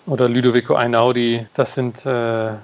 oder 0.05 0.27
Ludovico 0.27 0.75
Einaudi. 0.75 1.47
Das 1.53 1.73
sind 1.73 2.05
äh, 2.05 2.49
äh, 2.49 2.57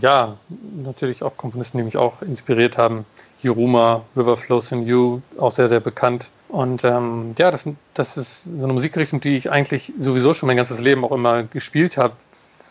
ja 0.00 0.36
natürlich 0.82 1.22
auch 1.22 1.36
Komponisten, 1.36 1.78
die 1.78 1.84
mich 1.84 1.96
auch 1.96 2.22
inspiriert 2.22 2.76
haben. 2.76 3.06
Hiruma, 3.38 4.02
River 4.16 4.36
Flows 4.36 4.72
in 4.72 4.82
You, 4.82 5.20
auch 5.38 5.52
sehr, 5.52 5.68
sehr 5.68 5.80
bekannt. 5.80 6.30
Und 6.48 6.84
ähm, 6.84 7.34
ja, 7.38 7.50
das, 7.50 7.68
das 7.94 8.16
ist 8.16 8.44
so 8.44 8.64
eine 8.64 8.72
Musikrichtung, 8.72 9.20
die 9.20 9.36
ich 9.36 9.50
eigentlich 9.50 9.92
sowieso 9.98 10.32
schon 10.32 10.46
mein 10.46 10.56
ganzes 10.56 10.80
Leben 10.80 11.04
auch 11.04 11.12
immer 11.12 11.44
gespielt 11.44 11.96
habe, 11.96 12.14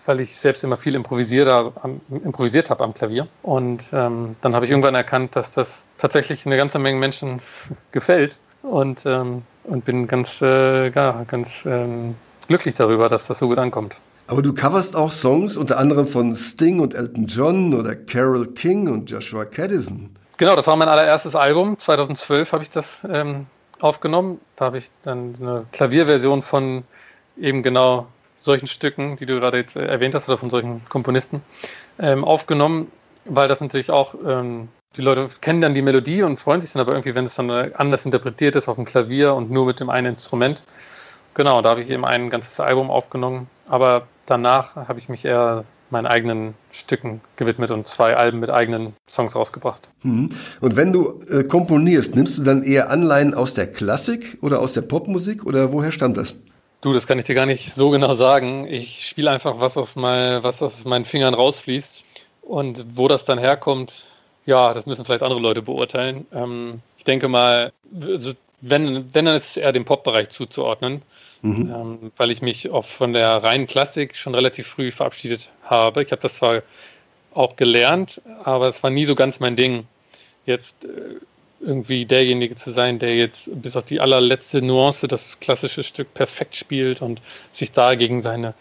weil 0.05 0.19
ich 0.19 0.35
selbst 0.35 0.63
immer 0.63 0.77
viel 0.77 0.95
improvisiert, 0.95 1.47
am, 1.47 2.01
improvisiert 2.09 2.69
habe 2.69 2.83
am 2.83 2.93
Klavier. 2.93 3.27
Und 3.43 3.85
ähm, 3.93 4.35
dann 4.41 4.55
habe 4.55 4.65
ich 4.65 4.71
irgendwann 4.71 4.95
erkannt, 4.95 5.35
dass 5.35 5.51
das 5.51 5.85
tatsächlich 5.97 6.45
eine 6.45 6.57
ganze 6.57 6.79
Menge 6.79 6.99
Menschen 6.99 7.41
gefällt. 7.91 8.37
Und, 8.61 9.05
ähm, 9.05 9.43
und 9.63 9.85
bin 9.85 10.07
ganz, 10.07 10.41
äh, 10.41 10.89
ja, 10.89 11.23
ganz 11.27 11.65
ähm, 11.65 12.15
glücklich 12.47 12.75
darüber, 12.75 13.09
dass 13.09 13.27
das 13.27 13.39
so 13.39 13.47
gut 13.47 13.59
ankommt. 13.59 13.97
Aber 14.27 14.41
du 14.41 14.53
coverst 14.53 14.95
auch 14.95 15.11
Songs 15.11 15.55
unter 15.55 15.77
anderem 15.77 16.07
von 16.07 16.35
Sting 16.35 16.79
und 16.79 16.95
Elton 16.95 17.27
John 17.27 17.75
oder 17.75 17.95
Carole 17.95 18.47
King 18.47 18.87
und 18.87 19.11
Joshua 19.11 19.45
Caddison. 19.45 20.09
Genau, 20.37 20.55
das 20.55 20.65
war 20.65 20.75
mein 20.75 20.89
allererstes 20.89 21.35
Album. 21.35 21.77
2012 21.77 22.51
habe 22.51 22.63
ich 22.63 22.71
das 22.71 23.05
ähm, 23.07 23.45
aufgenommen. 23.79 24.39
Da 24.55 24.65
habe 24.65 24.79
ich 24.79 24.89
dann 25.03 25.35
eine 25.39 25.65
Klavierversion 25.71 26.41
von 26.41 26.83
eben 27.37 27.61
genau 27.61 28.07
solchen 28.45 28.67
Stücken, 28.67 29.17
die 29.17 29.25
du 29.25 29.39
gerade 29.39 29.57
jetzt 29.57 29.75
erwähnt 29.75 30.15
hast, 30.15 30.29
oder 30.29 30.37
von 30.37 30.49
solchen 30.49 30.83
Komponisten 30.87 31.41
ähm, 31.99 32.23
aufgenommen, 32.23 32.91
weil 33.25 33.47
das 33.47 33.59
natürlich 33.59 33.91
auch, 33.91 34.15
ähm, 34.25 34.69
die 34.95 35.01
Leute 35.01 35.27
kennen 35.41 35.59
dann 35.59 35.73
die 35.73 35.81
Melodie 35.81 36.23
und 36.23 36.39
freuen 36.39 36.61
sich 36.61 36.71
dann 36.71 36.81
aber 36.81 36.93
irgendwie, 36.93 37.15
wenn 37.15 37.25
es 37.25 37.35
dann 37.35 37.49
anders 37.49 38.05
interpretiert 38.05 38.55
ist 38.55 38.69
auf 38.69 38.75
dem 38.75 38.85
Klavier 38.85 39.33
und 39.33 39.51
nur 39.51 39.65
mit 39.65 39.79
dem 39.81 39.89
einen 39.89 40.13
Instrument. 40.13 40.63
Genau, 41.33 41.61
da 41.61 41.71
habe 41.71 41.81
ich 41.81 41.89
eben 41.89 42.05
ein 42.05 42.29
ganzes 42.29 42.61
Album 42.61 42.89
aufgenommen, 42.89 43.49
aber 43.67 44.07
danach 44.25 44.75
habe 44.75 44.99
ich 44.99 45.09
mich 45.09 45.25
eher 45.25 45.65
meinen 45.89 46.05
eigenen 46.05 46.55
Stücken 46.71 47.21
gewidmet 47.35 47.71
und 47.71 47.87
zwei 47.87 48.15
Alben 48.15 48.39
mit 48.39 48.49
eigenen 48.49 48.93
Songs 49.09 49.35
rausgebracht. 49.35 49.89
Mhm. 50.03 50.29
Und 50.61 50.75
wenn 50.75 50.93
du 50.93 51.21
äh, 51.29 51.43
komponierst, 51.43 52.15
nimmst 52.15 52.37
du 52.37 52.43
dann 52.43 52.63
eher 52.63 52.89
Anleihen 52.89 53.33
aus 53.33 53.53
der 53.53 53.67
Klassik 53.71 54.37
oder 54.41 54.61
aus 54.61 54.73
der 54.73 54.81
Popmusik 54.81 55.45
oder 55.45 55.73
woher 55.73 55.91
stammt 55.91 56.17
das? 56.17 56.35
Du, 56.85 56.93
das 56.93 57.07
kann 57.07 57.17
ich 57.17 57.25
dir 57.25 57.33
gar 57.33 57.47
nicht 57.47 57.73
so 57.73 57.89
genau 57.89 58.13
sagen. 58.13 58.67
Ich 58.67 59.07
spiele 59.07 59.31
einfach, 59.31 59.59
was 59.59 59.75
aus, 59.75 59.95
mein, 59.95 60.43
was 60.43 60.61
aus 60.61 60.85
meinen 60.85 61.03
Fingern 61.03 61.33
rausfließt. 61.33 62.05
Und 62.43 62.85
wo 62.93 63.07
das 63.07 63.25
dann 63.25 63.39
herkommt, 63.39 64.05
ja, 64.45 64.71
das 64.71 64.85
müssen 64.85 65.03
vielleicht 65.03 65.23
andere 65.23 65.39
Leute 65.39 65.63
beurteilen. 65.63 66.27
Ähm, 66.31 66.81
ich 66.99 67.03
denke 67.03 67.27
mal, 67.27 67.73
also 67.99 68.33
wenn, 68.61 69.11
wenn, 69.15 69.25
dann 69.25 69.35
ist 69.35 69.49
es 69.49 69.57
eher 69.57 69.71
dem 69.71 69.83
Pop-Bereich 69.83 70.29
zuzuordnen, 70.29 71.01
mhm. 71.41 71.73
ähm, 71.73 72.11
weil 72.17 72.29
ich 72.29 72.43
mich 72.43 72.69
auch 72.69 72.85
von 72.85 73.13
der 73.13 73.43
reinen 73.43 73.65
Klassik 73.65 74.15
schon 74.15 74.35
relativ 74.35 74.67
früh 74.67 74.91
verabschiedet 74.91 75.49
habe. 75.63 76.03
Ich 76.03 76.11
habe 76.11 76.21
das 76.21 76.35
zwar 76.35 76.61
auch 77.33 77.55
gelernt, 77.55 78.21
aber 78.43 78.67
es 78.67 78.83
war 78.83 78.91
nie 78.91 79.05
so 79.05 79.15
ganz 79.15 79.39
mein 79.39 79.55
Ding. 79.55 79.87
Jetzt 80.45 80.85
äh, 80.85 81.15
irgendwie 81.65 82.05
derjenige 82.05 82.55
zu 82.55 82.71
sein, 82.71 82.99
der 82.99 83.15
jetzt 83.15 83.49
bis 83.61 83.75
auf 83.75 83.83
die 83.83 83.99
allerletzte 83.99 84.61
Nuance 84.61 85.07
das 85.07 85.39
klassische 85.39 85.83
Stück 85.83 86.13
perfekt 86.13 86.55
spielt 86.55 87.01
und 87.01 87.21
sich 87.51 87.71
da 87.71 87.95
gegen 87.95 88.21
seine 88.21 88.53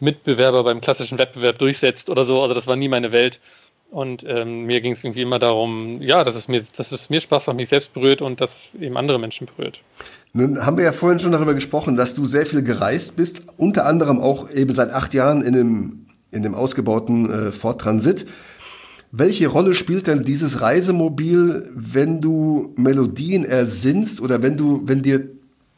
Mitbewerber 0.00 0.64
beim 0.64 0.80
klassischen 0.80 1.18
Wettbewerb 1.18 1.58
durchsetzt 1.58 2.10
oder 2.10 2.24
so. 2.24 2.40
Also 2.40 2.54
das 2.54 2.66
war 2.66 2.76
nie 2.76 2.88
meine 2.88 3.12
Welt. 3.12 3.40
Und 3.90 4.22
ähm, 4.28 4.64
mir 4.64 4.82
ging 4.82 4.92
es 4.92 5.02
irgendwie 5.02 5.22
immer 5.22 5.38
darum, 5.38 6.02
ja, 6.02 6.22
dass 6.22 6.34
es, 6.34 6.46
mir, 6.46 6.62
dass 6.76 6.92
es 6.92 7.08
mir 7.08 7.22
Spaß 7.22 7.46
macht, 7.46 7.56
mich 7.56 7.70
selbst 7.70 7.94
berührt 7.94 8.20
und 8.20 8.40
dass 8.40 8.74
es 8.74 8.80
eben 8.80 8.98
andere 8.98 9.18
Menschen 9.18 9.46
berührt. 9.46 9.80
Nun 10.34 10.64
haben 10.66 10.76
wir 10.76 10.84
ja 10.84 10.92
vorhin 10.92 11.20
schon 11.20 11.32
darüber 11.32 11.54
gesprochen, 11.54 11.96
dass 11.96 12.12
du 12.12 12.26
sehr 12.26 12.44
viel 12.44 12.62
gereist 12.62 13.16
bist, 13.16 13.44
unter 13.56 13.86
anderem 13.86 14.20
auch 14.20 14.50
eben 14.50 14.74
seit 14.74 14.92
acht 14.92 15.14
Jahren 15.14 15.40
in 15.40 15.54
dem, 15.54 16.06
in 16.30 16.42
dem 16.42 16.54
ausgebauten 16.54 17.48
äh, 17.48 17.52
Ford 17.52 17.80
Transit. 17.80 18.26
Welche 19.10 19.48
Rolle 19.48 19.74
spielt 19.74 20.06
denn 20.06 20.22
dieses 20.22 20.60
Reisemobil, 20.60 21.70
wenn 21.74 22.20
du 22.20 22.72
Melodien 22.76 23.44
ersinnst 23.44 24.20
oder 24.20 24.42
wenn 24.42 24.56
du, 24.56 24.82
wenn 24.84 25.02
dir 25.02 25.28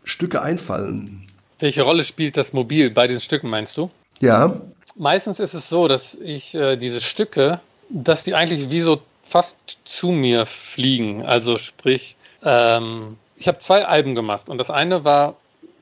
Stücke 0.02 0.42
einfallen? 0.42 1.26
Welche 1.60 1.82
Rolle 1.82 2.04
spielt 2.04 2.36
das 2.36 2.52
Mobil 2.52 2.90
bei 2.90 3.06
den 3.06 3.20
Stücken, 3.20 3.48
meinst 3.48 3.76
du? 3.76 3.90
Ja. 4.20 4.60
Meistens 4.96 5.38
ist 5.38 5.54
es 5.54 5.68
so, 5.68 5.86
dass 5.86 6.14
ich 6.14 6.54
äh, 6.54 6.76
diese 6.76 7.00
Stücke, 7.00 7.60
dass 7.88 8.24
die 8.24 8.34
eigentlich 8.34 8.70
wie 8.70 8.80
so 8.80 9.00
fast 9.22 9.56
zu 9.84 10.08
mir 10.08 10.46
fliegen. 10.46 11.24
Also 11.24 11.56
sprich, 11.56 12.16
ähm, 12.42 13.16
ich 13.36 13.46
habe 13.46 13.58
zwei 13.60 13.84
Alben 13.86 14.14
gemacht 14.14 14.48
und 14.48 14.58
das 14.58 14.70
eine 14.70 15.04
war, 15.04 15.36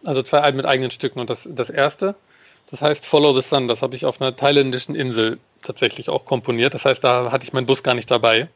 also 0.05 0.23
zwei 0.23 0.41
Alben 0.41 0.59
mit 0.59 0.67
eigenen 0.67 0.91
Stücken 0.91 1.19
und 1.19 1.31
das, 1.31 1.49
das 1.51 1.71
erste, 1.71 2.15
das 2.71 2.83
heißt 2.83 3.07
Follow 3.07 3.33
the 3.33 3.41
Sun, 3.41 3.69
das 3.69 3.81
habe 3.81 3.97
ich 3.97 4.05
auf 4.05 4.21
einer 4.21 4.37
thailändischen 4.37 4.95
Insel 4.95 5.39
tatsächlich 5.63 6.09
auch 6.09 6.25
komponiert. 6.25 6.75
Das 6.75 6.85
heißt, 6.85 7.03
da 7.03 7.31
hatte 7.33 7.45
ich 7.45 7.53
meinen 7.53 7.67
Bus 7.67 7.83
gar 7.83 7.95
nicht 7.95 8.11
dabei. 8.11 8.49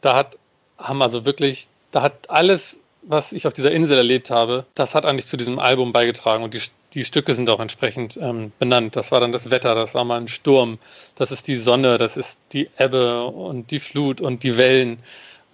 Da 0.00 0.14
hat, 0.16 0.38
haben 0.78 1.02
also 1.02 1.24
wirklich, 1.24 1.68
da 1.90 2.02
hat 2.02 2.30
alles, 2.30 2.78
was 3.02 3.32
ich 3.32 3.46
auf 3.46 3.52
dieser 3.52 3.70
Insel 3.70 3.98
erlebt 3.98 4.30
habe, 4.30 4.66
das 4.74 4.94
hat 4.94 5.06
eigentlich 5.06 5.26
zu 5.26 5.36
diesem 5.36 5.58
Album 5.58 5.92
beigetragen 5.92 6.44
und 6.44 6.54
die, 6.54 6.60
die 6.94 7.04
Stücke 7.04 7.34
sind 7.34 7.48
auch 7.48 7.60
entsprechend 7.60 8.18
ähm, 8.20 8.52
benannt. 8.58 8.96
Das 8.96 9.12
war 9.12 9.20
dann 9.20 9.32
das 9.32 9.50
Wetter, 9.50 9.74
das 9.74 9.94
war 9.94 10.04
mal 10.04 10.20
ein 10.20 10.28
Sturm, 10.28 10.78
das 11.14 11.32
ist 11.32 11.48
die 11.48 11.56
Sonne, 11.56 11.98
das 11.98 12.16
ist 12.16 12.38
die 12.52 12.68
Ebbe 12.78 13.24
und 13.24 13.70
die 13.70 13.80
Flut 13.80 14.20
und 14.20 14.42
die 14.42 14.56
Wellen 14.56 14.98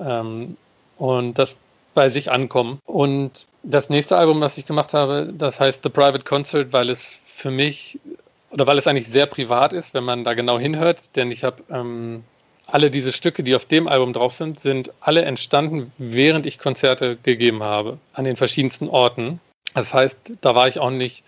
ähm, 0.01 0.57
und 0.97 1.39
das 1.39 1.57
bei 1.95 2.09
sich 2.09 2.31
ankommen. 2.31 2.79
Und 2.85 3.47
das 3.63 3.91
nächste 3.91 4.17
Album, 4.17 4.41
was 4.41 4.59
ich 4.59 4.67
gemacht 4.67 4.95
habe, 4.95 5.33
das 5.33 5.61
heißt 5.61 5.83
The 5.83 5.89
Private 5.89 6.25
Concert, 6.25 6.73
weil 6.73 6.91
es 6.91 7.21
für 7.25 7.51
mich 7.51 7.99
oder 8.51 8.67
weil 8.67 8.79
es 8.79 8.87
eigentlich 8.87 9.09
sehr 9.09 9.27
privat 9.27 9.73
ist, 9.73 9.95
wenn 9.95 10.05
man 10.05 10.25
da 10.25 10.35
genau 10.35 10.59
hinhört, 10.59 11.17
denn 11.17 11.31
ich 11.31 11.45
habe 11.45 11.63
ähm, 11.71 12.25
alle 12.67 12.91
diese 12.91 13.13
Stücke, 13.13 13.43
die 13.43 13.55
auf 13.55 13.65
dem 13.65 13.87
Album 13.89 14.13
drauf 14.13 14.35
sind, 14.35 14.61
sind 14.61 14.93
alle 15.01 15.23
entstanden, 15.23 15.93
während 15.99 16.47
ich 16.47 16.59
Konzerte 16.59 17.17
gegeben 17.23 17.63
habe, 17.63 17.99
an 18.13 18.25
den 18.25 18.37
verschiedensten 18.37 18.89
Orten. 18.89 19.41
Das 19.75 19.95
heißt, 19.95 20.33
da 20.41 20.55
war 20.55 20.69
ich 20.69 20.79
auch 20.79 20.91
nicht 20.91 21.25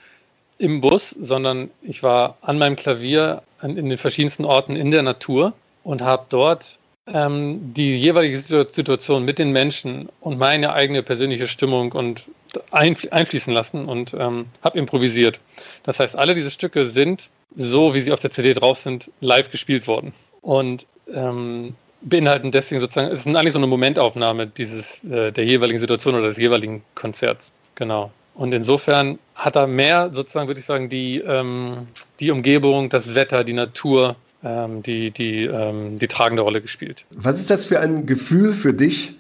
im 0.59 0.81
Bus, 0.81 1.11
sondern 1.11 1.71
ich 1.83 2.03
war 2.03 2.37
an 2.41 2.59
meinem 2.59 2.77
Klavier 2.77 3.43
an, 3.61 3.77
in 3.77 3.89
den 3.89 3.99
verschiedensten 3.99 4.45
Orten 4.45 4.75
in 4.75 4.91
der 4.91 5.03
Natur 5.03 5.53
und 5.85 6.03
habe 6.03 6.27
dort 6.29 6.79
ähm, 7.13 7.75
die 7.75 7.97
jeweilige 7.97 8.39
Situation 8.39 9.25
mit 9.25 9.39
den 9.39 9.53
Menschen 9.53 10.09
und 10.21 10.39
meine 10.39 10.73
eigene 10.73 11.03
persönliche 11.03 11.47
Stimmung 11.47 11.93
und 11.93 12.25
einfließen 12.71 13.53
lassen 13.53 13.87
und 13.87 14.15
ähm, 14.19 14.47
habe 14.63 14.79
improvisiert. 14.79 15.41
Das 15.83 16.01
heißt, 16.01 16.17
alle 16.17 16.35
diese 16.35 16.51
Stücke 16.51 16.87
sind 16.87 17.31
so, 17.55 17.95
wie 17.95 18.01
sie 18.01 18.13
auf 18.13 18.21
der 18.21 18.31
CD 18.31 18.55
drauf 18.55 18.79
sind, 18.79 19.11
live 19.21 19.51
gespielt 19.51 19.87
worden 19.87 20.13
und 20.43 20.87
ähm, 21.13 21.75
beinhalten 22.01 22.53
deswegen 22.53 22.81
sozusagen, 22.81 23.11
es 23.13 23.21
ist 23.21 23.27
eigentlich 23.27 23.53
so 23.53 23.59
eine 23.59 23.67
Momentaufnahme 23.67 24.47
dieses 24.47 25.03
äh, 25.05 25.33
der 25.33 25.45
jeweiligen 25.45 25.79
Situation 25.79 26.15
oder 26.15 26.29
des 26.29 26.37
jeweiligen 26.37 26.83
Konzerts. 26.95 27.53
Genau. 27.75 28.13
Und 28.35 28.55
insofern 28.55 29.19
hat 29.35 29.57
er 29.57 29.67
mehr 29.67 30.11
sozusagen, 30.13 30.47
würde 30.47 30.61
ich 30.61 30.67
sagen, 30.67 30.89
die, 30.89 31.19
ähm, 31.19 31.89
die 32.21 32.31
Umgebung, 32.31 32.89
das 32.89 33.17
Wetter, 33.17 33.43
die 33.43 33.53
Natur, 33.53 34.15
die, 34.43 35.11
die, 35.11 35.45
ähm, 35.45 35.99
die 35.99 36.07
tragende 36.07 36.43
Rolle 36.43 36.61
gespielt. 36.61 37.05
Was 37.11 37.41
ist 37.41 37.51
das 37.51 37.67
für 37.67 37.81
ein 37.81 38.07
Gefühl 38.07 38.53
für 38.53 38.73
dich, 38.73 39.15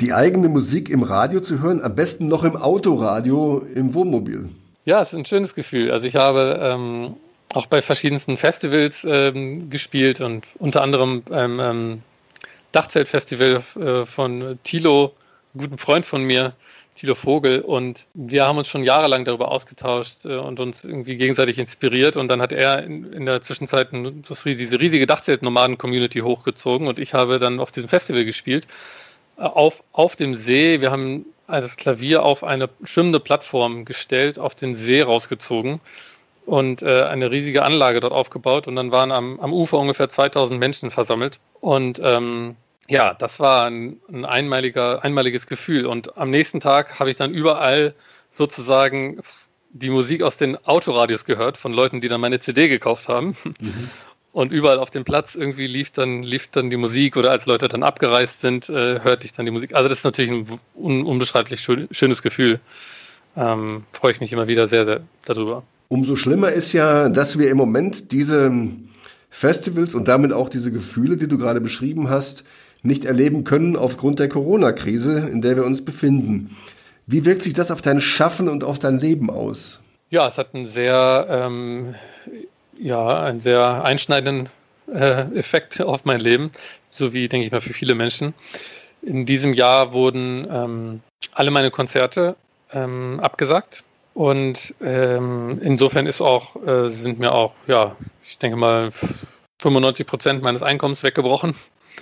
die 0.00 0.12
eigene 0.12 0.48
Musik 0.48 0.88
im 0.88 1.02
Radio 1.02 1.40
zu 1.40 1.60
hören, 1.60 1.82
am 1.82 1.94
besten 1.94 2.28
noch 2.28 2.44
im 2.44 2.56
Autoradio 2.56 3.66
im 3.74 3.94
Wohnmobil? 3.94 4.48
Ja, 4.84 5.02
es 5.02 5.12
ist 5.12 5.18
ein 5.18 5.26
schönes 5.26 5.54
Gefühl. 5.54 5.90
Also 5.90 6.06
ich 6.06 6.16
habe 6.16 6.58
ähm, 6.62 7.16
auch 7.52 7.66
bei 7.66 7.82
verschiedensten 7.82 8.36
Festivals 8.36 9.04
ähm, 9.08 9.70
gespielt 9.70 10.20
und 10.20 10.46
unter 10.58 10.82
anderem 10.82 11.22
beim 11.22 11.60
ähm, 11.60 12.02
Dachzeltfestival 12.72 13.62
äh, 13.76 14.06
von 14.06 14.58
Thilo, 14.62 15.12
einem 15.54 15.62
guten 15.62 15.78
Freund 15.78 16.06
von 16.06 16.22
mir, 16.22 16.54
Thilo 16.98 17.14
Vogel. 17.14 17.60
Und 17.60 18.06
wir 18.14 18.46
haben 18.46 18.58
uns 18.58 18.68
schon 18.68 18.84
jahrelang 18.84 19.24
darüber 19.24 19.50
ausgetauscht 19.50 20.24
äh, 20.24 20.36
und 20.36 20.60
uns 20.60 20.84
irgendwie 20.84 21.16
gegenseitig 21.16 21.58
inspiriert. 21.58 22.16
Und 22.16 22.28
dann 22.28 22.42
hat 22.42 22.52
er 22.52 22.82
in, 22.84 23.26
der 23.26 23.40
Zwischenzeit 23.42 23.88
das, 24.28 24.42
diese 24.44 24.80
riesige 24.80 25.06
Dachzelt-Nomaden-Community 25.06 26.20
hochgezogen 26.20 26.88
und 26.88 26.98
ich 26.98 27.14
habe 27.14 27.38
dann 27.38 27.60
auf 27.60 27.72
diesem 27.72 27.88
Festival 27.88 28.24
gespielt 28.24 28.66
auf, 29.38 29.82
auf 29.92 30.16
dem 30.16 30.34
See. 30.34 30.80
Wir 30.80 30.90
haben 30.90 31.26
das 31.46 31.76
Klavier 31.76 32.22
auf 32.22 32.44
eine 32.44 32.68
schwimmende 32.84 33.20
Plattform 33.20 33.84
gestellt, 33.84 34.38
auf 34.38 34.54
den 34.54 34.74
See 34.74 35.00
rausgezogen 35.00 35.80
und 36.44 36.82
äh, 36.82 37.04
eine 37.04 37.30
riesige 37.30 37.62
Anlage 37.62 38.00
dort 38.00 38.12
aufgebaut. 38.12 38.66
Und 38.66 38.76
dann 38.76 38.90
waren 38.90 39.12
am, 39.12 39.40
am 39.40 39.52
Ufer 39.52 39.78
ungefähr 39.78 40.08
2000 40.08 40.58
Menschen 40.58 40.90
versammelt. 40.90 41.38
Und 41.60 42.00
ähm, 42.02 42.56
ja, 42.88 43.14
das 43.14 43.38
war 43.38 43.66
ein, 43.66 44.00
ein 44.10 44.24
einmaliger, 44.24 45.04
einmaliges 45.04 45.46
Gefühl. 45.46 45.86
Und 45.86 46.16
am 46.16 46.30
nächsten 46.30 46.60
Tag 46.60 46.98
habe 46.98 47.10
ich 47.10 47.16
dann 47.16 47.34
überall 47.34 47.94
sozusagen 48.30 49.20
die 49.70 49.90
Musik 49.90 50.22
aus 50.22 50.36
den 50.38 50.56
Autoradios 50.64 51.24
gehört 51.24 51.58
von 51.58 51.72
Leuten, 51.72 52.00
die 52.00 52.08
dann 52.08 52.20
meine 52.20 52.40
CD 52.40 52.68
gekauft 52.68 53.08
haben. 53.08 53.36
Mhm. 53.60 53.90
Und 54.32 54.52
überall 54.52 54.78
auf 54.78 54.90
dem 54.90 55.04
Platz 55.04 55.34
irgendwie 55.34 55.66
lief 55.66 55.90
dann, 55.90 56.22
lief 56.22 56.48
dann 56.48 56.70
die 56.70 56.76
Musik 56.76 57.16
oder 57.16 57.30
als 57.30 57.46
Leute 57.46 57.68
dann 57.68 57.82
abgereist 57.82 58.40
sind, 58.40 58.68
äh, 58.68 59.00
hörte 59.00 59.26
ich 59.26 59.32
dann 59.32 59.46
die 59.46 59.52
Musik. 59.52 59.74
Also 59.74 59.88
das 59.88 59.98
ist 59.98 60.04
natürlich 60.04 60.30
ein 60.30 60.46
un 60.74 61.04
unbeschreiblich 61.04 61.60
schön, 61.60 61.88
schönes 61.90 62.22
Gefühl. 62.22 62.60
Ähm, 63.36 63.84
freue 63.92 64.12
ich 64.12 64.20
mich 64.20 64.32
immer 64.32 64.46
wieder 64.46 64.68
sehr, 64.68 64.84
sehr 64.84 65.00
darüber. 65.24 65.64
Umso 65.88 66.16
schlimmer 66.16 66.52
ist 66.52 66.72
ja, 66.72 67.08
dass 67.08 67.38
wir 67.38 67.50
im 67.50 67.56
Moment 67.56 68.12
diese 68.12 68.52
Festivals 69.30 69.94
und 69.94 70.08
damit 70.08 70.32
auch 70.32 70.48
diese 70.48 70.72
Gefühle, 70.72 71.16
die 71.16 71.28
du 71.28 71.38
gerade 71.38 71.60
beschrieben 71.60 72.08
hast, 72.10 72.44
nicht 72.82 73.04
erleben 73.04 73.44
können 73.44 73.76
aufgrund 73.76 74.18
der 74.18 74.28
Corona-Krise, 74.28 75.28
in 75.30 75.40
der 75.40 75.56
wir 75.56 75.64
uns 75.64 75.84
befinden. 75.84 76.56
Wie 77.06 77.24
wirkt 77.24 77.42
sich 77.42 77.54
das 77.54 77.70
auf 77.70 77.82
dein 77.82 78.00
Schaffen 78.00 78.48
und 78.48 78.64
auf 78.64 78.78
dein 78.78 78.98
Leben 78.98 79.30
aus? 79.30 79.80
Ja, 80.10 80.26
es 80.26 80.38
hat 80.38 80.54
einen 80.54 80.66
sehr, 80.66 81.26
ähm, 81.28 81.94
ja, 82.78 83.22
einen 83.24 83.40
sehr 83.40 83.84
einschneidenden 83.84 84.48
äh, 84.92 85.22
Effekt 85.36 85.80
auf 85.80 86.04
mein 86.04 86.20
Leben, 86.20 86.50
so 86.90 87.12
wie, 87.12 87.28
denke 87.28 87.46
ich 87.46 87.52
mal, 87.52 87.60
für 87.60 87.72
viele 87.72 87.94
Menschen. 87.94 88.34
In 89.02 89.26
diesem 89.26 89.52
Jahr 89.54 89.92
wurden 89.92 90.46
ähm, 90.50 91.00
alle 91.32 91.50
meine 91.50 91.70
Konzerte 91.70 92.36
ähm, 92.72 93.20
abgesagt. 93.20 93.84
Und 94.14 94.74
ähm, 94.80 95.60
insofern 95.62 96.06
ist 96.06 96.20
auch, 96.20 96.56
äh, 96.66 96.88
sind 96.88 97.18
mir 97.18 97.32
auch, 97.32 97.54
ja, 97.66 97.96
ich 98.24 98.38
denke 98.38 98.56
mal, 98.56 98.90
95 99.60 100.06
Prozent 100.06 100.42
meines 100.42 100.62
Einkommens 100.62 101.02
weggebrochen. 101.02 101.54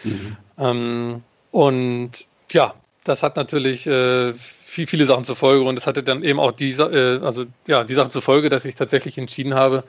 Mhm. 0.03 0.37
Ähm, 0.59 1.23
und 1.51 2.12
ja, 2.51 2.75
das 3.05 3.23
hat 3.23 3.37
natürlich 3.37 3.87
äh, 3.87 4.33
viel, 4.35 4.87
viele 4.87 5.07
Sachen 5.07 5.25
zur 5.25 5.37
Folge 5.37 5.64
und 5.64 5.79
es 5.79 5.87
hatte 5.87 6.03
dann 6.03 6.23
eben 6.23 6.40
auch 6.40 6.53
die, 6.53 6.73
äh, 6.73 7.21
also 7.23 7.45
ja, 7.66 7.85
die 7.85 7.95
Sache 7.95 8.11
zur 8.11 8.23
Folge, 8.23 8.49
dass 8.49 8.64
ich 8.64 8.75
tatsächlich 8.75 9.16
entschieden 9.19 9.55
habe, 9.55 9.85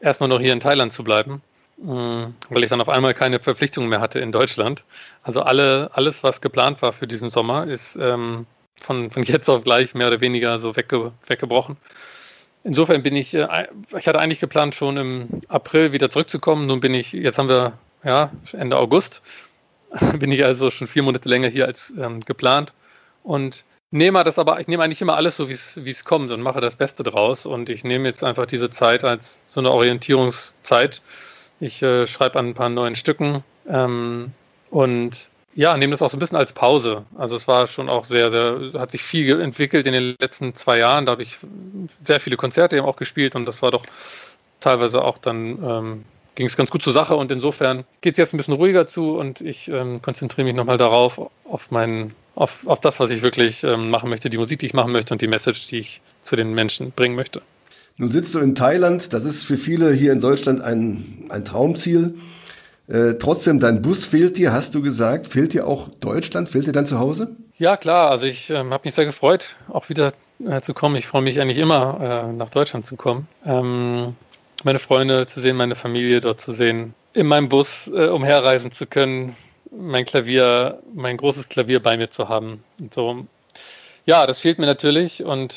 erstmal 0.00 0.28
noch 0.28 0.40
hier 0.40 0.52
in 0.52 0.60
Thailand 0.60 0.92
zu 0.92 1.04
bleiben, 1.04 1.42
äh, 1.82 1.86
weil 1.86 2.62
ich 2.62 2.70
dann 2.70 2.80
auf 2.80 2.88
einmal 2.88 3.14
keine 3.14 3.40
Verpflichtungen 3.40 3.88
mehr 3.88 4.00
hatte 4.00 4.18
in 4.18 4.32
Deutschland. 4.32 4.84
Also 5.22 5.42
alle, 5.42 5.90
alles, 5.92 6.22
was 6.22 6.40
geplant 6.40 6.82
war 6.82 6.92
für 6.92 7.06
diesen 7.06 7.30
Sommer, 7.30 7.66
ist 7.66 7.96
ähm, 7.96 8.46
von, 8.80 9.10
von 9.10 9.22
jetzt 9.22 9.48
auf 9.48 9.64
gleich 9.64 9.94
mehr 9.94 10.08
oder 10.08 10.20
weniger 10.20 10.58
so 10.58 10.76
wegge, 10.76 11.12
weggebrochen. 11.26 11.76
Insofern 12.64 13.02
bin 13.02 13.14
ich, 13.14 13.32
äh, 13.32 13.68
ich 13.96 14.08
hatte 14.08 14.18
eigentlich 14.18 14.40
geplant, 14.40 14.74
schon 14.74 14.96
im 14.96 15.28
April 15.48 15.92
wieder 15.92 16.10
zurückzukommen. 16.10 16.66
Nun 16.66 16.80
bin 16.80 16.94
ich, 16.94 17.12
jetzt 17.12 17.38
haben 17.38 17.48
wir 17.48 17.74
ja, 18.04 18.30
Ende 18.52 18.76
August, 18.76 19.22
bin 20.18 20.32
ich 20.32 20.44
also 20.44 20.70
schon 20.70 20.86
vier 20.86 21.02
Monate 21.02 21.28
länger 21.28 21.48
hier 21.48 21.66
als 21.66 21.92
ähm, 21.98 22.20
geplant 22.20 22.72
und 23.22 23.64
nehme 23.90 24.22
das 24.24 24.38
aber, 24.38 24.60
ich 24.60 24.68
nehme 24.68 24.82
eigentlich 24.82 25.02
immer 25.02 25.16
alles 25.16 25.36
so, 25.36 25.48
wie 25.48 25.52
es 25.90 26.04
kommt 26.04 26.30
und 26.30 26.42
mache 26.42 26.60
das 26.60 26.76
Beste 26.76 27.02
draus. 27.02 27.46
Und 27.46 27.70
ich 27.70 27.84
nehme 27.84 28.08
jetzt 28.08 28.24
einfach 28.24 28.46
diese 28.46 28.70
Zeit 28.70 29.04
als 29.04 29.42
so 29.46 29.60
eine 29.60 29.72
Orientierungszeit. 29.72 31.02
Ich 31.60 31.82
äh, 31.82 32.06
schreibe 32.06 32.38
an 32.38 32.48
ein 32.48 32.54
paar 32.54 32.68
neuen 32.68 32.94
Stücken 32.94 33.42
ähm, 33.68 34.32
und 34.70 35.30
ja, 35.54 35.74
nehme 35.78 35.92
das 35.92 36.02
auch 36.02 36.10
so 36.10 36.18
ein 36.18 36.20
bisschen 36.20 36.36
als 36.36 36.52
Pause. 36.52 37.06
Also 37.16 37.34
es 37.34 37.48
war 37.48 37.66
schon 37.66 37.88
auch 37.88 38.04
sehr, 38.04 38.30
sehr, 38.30 38.60
hat 38.74 38.90
sich 38.90 39.02
viel 39.02 39.40
entwickelt 39.40 39.86
in 39.86 39.94
den 39.94 40.16
letzten 40.20 40.54
zwei 40.54 40.78
Jahren. 40.78 41.06
Da 41.06 41.12
habe 41.12 41.22
ich 41.22 41.38
sehr 42.04 42.20
viele 42.20 42.36
Konzerte 42.36 42.76
eben 42.76 42.84
auch 42.84 42.96
gespielt 42.96 43.34
und 43.36 43.46
das 43.46 43.62
war 43.62 43.70
doch 43.70 43.84
teilweise 44.60 45.02
auch 45.02 45.16
dann 45.16 45.62
ähm, 45.62 46.04
ging 46.36 46.46
es 46.46 46.56
ganz 46.56 46.70
gut 46.70 46.82
zur 46.82 46.92
Sache 46.92 47.16
und 47.16 47.32
insofern 47.32 47.84
geht 48.02 48.14
es 48.14 48.18
jetzt 48.18 48.34
ein 48.34 48.36
bisschen 48.36 48.54
ruhiger 48.54 48.86
zu 48.86 49.18
und 49.18 49.40
ich 49.40 49.68
ähm, 49.68 50.00
konzentriere 50.00 50.44
mich 50.44 50.54
nochmal 50.54 50.78
darauf, 50.78 51.20
auf, 51.44 51.70
mein, 51.70 52.12
auf, 52.36 52.66
auf 52.66 52.78
das, 52.78 53.00
was 53.00 53.10
ich 53.10 53.22
wirklich 53.22 53.64
ähm, 53.64 53.90
machen 53.90 54.08
möchte, 54.08 54.30
die 54.30 54.38
Musik, 54.38 54.60
die 54.60 54.66
ich 54.66 54.74
machen 54.74 54.92
möchte 54.92 55.12
und 55.12 55.20
die 55.20 55.26
Message, 55.26 55.66
die 55.66 55.78
ich 55.78 56.00
zu 56.22 56.36
den 56.36 56.54
Menschen 56.54 56.92
bringen 56.92 57.16
möchte. 57.16 57.42
Nun 57.96 58.12
sitzt 58.12 58.34
du 58.34 58.38
in 58.40 58.54
Thailand, 58.54 59.12
das 59.12 59.24
ist 59.24 59.44
für 59.44 59.56
viele 59.56 59.92
hier 59.92 60.12
in 60.12 60.20
Deutschland 60.20 60.60
ein, 60.60 61.24
ein 61.30 61.44
Traumziel. 61.44 62.14
Äh, 62.88 63.14
trotzdem, 63.14 63.58
dein 63.58 63.82
Bus 63.82 64.04
fehlt 64.04 64.36
dir, 64.36 64.52
hast 64.52 64.74
du 64.74 64.82
gesagt. 64.82 65.26
Fehlt 65.26 65.54
dir 65.54 65.66
auch 65.66 65.88
Deutschland? 66.00 66.50
Fehlt 66.50 66.66
dir 66.66 66.72
dann 66.72 66.86
zu 66.86 66.98
Hause? 66.98 67.34
Ja, 67.56 67.76
klar. 67.76 68.10
Also 68.10 68.26
ich 68.26 68.50
ähm, 68.50 68.72
habe 68.72 68.82
mich 68.84 68.94
sehr 68.94 69.06
gefreut, 69.06 69.56
auch 69.68 69.88
wieder 69.88 70.12
äh, 70.46 70.60
zu 70.60 70.74
kommen. 70.74 70.96
Ich 70.96 71.06
freue 71.06 71.22
mich 71.22 71.40
eigentlich 71.40 71.58
immer, 71.58 72.28
äh, 72.28 72.32
nach 72.32 72.50
Deutschland 72.50 72.84
zu 72.84 72.96
kommen. 72.96 73.26
Ähm, 73.44 74.14
meine 74.66 74.80
Freunde 74.80 75.26
zu 75.26 75.40
sehen, 75.40 75.56
meine 75.56 75.76
Familie 75.76 76.20
dort 76.20 76.40
zu 76.40 76.52
sehen, 76.52 76.94
in 77.14 77.26
meinem 77.26 77.48
Bus 77.48 77.86
äh, 77.86 78.08
umherreisen 78.08 78.72
zu 78.72 78.86
können, 78.86 79.36
mein 79.70 80.04
Klavier, 80.04 80.82
mein 80.92 81.16
großes 81.16 81.48
Klavier 81.48 81.80
bei 81.80 81.96
mir 81.96 82.10
zu 82.10 82.28
haben. 82.28 82.64
Und 82.80 82.92
so. 82.92 83.26
Ja, 84.06 84.26
das 84.26 84.40
fehlt 84.40 84.58
mir 84.58 84.66
natürlich 84.66 85.24
und 85.24 85.54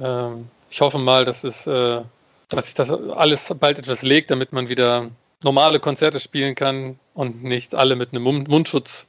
ähm, 0.00 0.48
ich 0.70 0.80
hoffe 0.80 0.98
mal, 0.98 1.24
dass 1.24 1.42
es, 1.42 1.66
äh, 1.66 2.02
dass 2.48 2.66
sich 2.66 2.74
das 2.74 2.90
alles 2.90 3.52
bald 3.58 3.80
etwas 3.80 4.02
legt, 4.02 4.30
damit 4.30 4.52
man 4.52 4.68
wieder 4.68 5.10
normale 5.42 5.80
Konzerte 5.80 6.20
spielen 6.20 6.54
kann 6.54 7.00
und 7.14 7.42
nicht 7.42 7.74
alle 7.74 7.96
mit 7.96 8.12
einem 8.12 8.22
Mundschutz 8.22 9.08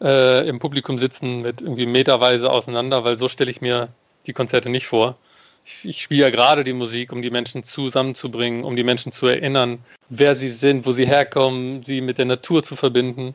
äh, 0.00 0.46
im 0.48 0.58
Publikum 0.58 0.98
sitzen, 0.98 1.42
mit 1.42 1.62
irgendwie 1.62 1.86
meterweise 1.86 2.50
auseinander, 2.50 3.04
weil 3.04 3.16
so 3.16 3.28
stelle 3.28 3.50
ich 3.50 3.60
mir 3.60 3.90
die 4.26 4.32
Konzerte 4.32 4.70
nicht 4.70 4.86
vor. 4.86 5.16
Ich, 5.64 5.84
ich 5.84 6.02
spiele 6.02 6.22
ja 6.22 6.30
gerade 6.30 6.64
die 6.64 6.72
Musik, 6.72 7.12
um 7.12 7.22
die 7.22 7.30
Menschen 7.30 7.64
zusammenzubringen, 7.64 8.64
um 8.64 8.76
die 8.76 8.84
Menschen 8.84 9.12
zu 9.12 9.26
erinnern, 9.26 9.78
wer 10.08 10.34
sie 10.34 10.50
sind, 10.50 10.86
wo 10.86 10.92
sie 10.92 11.06
herkommen, 11.06 11.82
sie 11.82 12.00
mit 12.00 12.18
der 12.18 12.24
Natur 12.24 12.62
zu 12.62 12.76
verbinden 12.76 13.34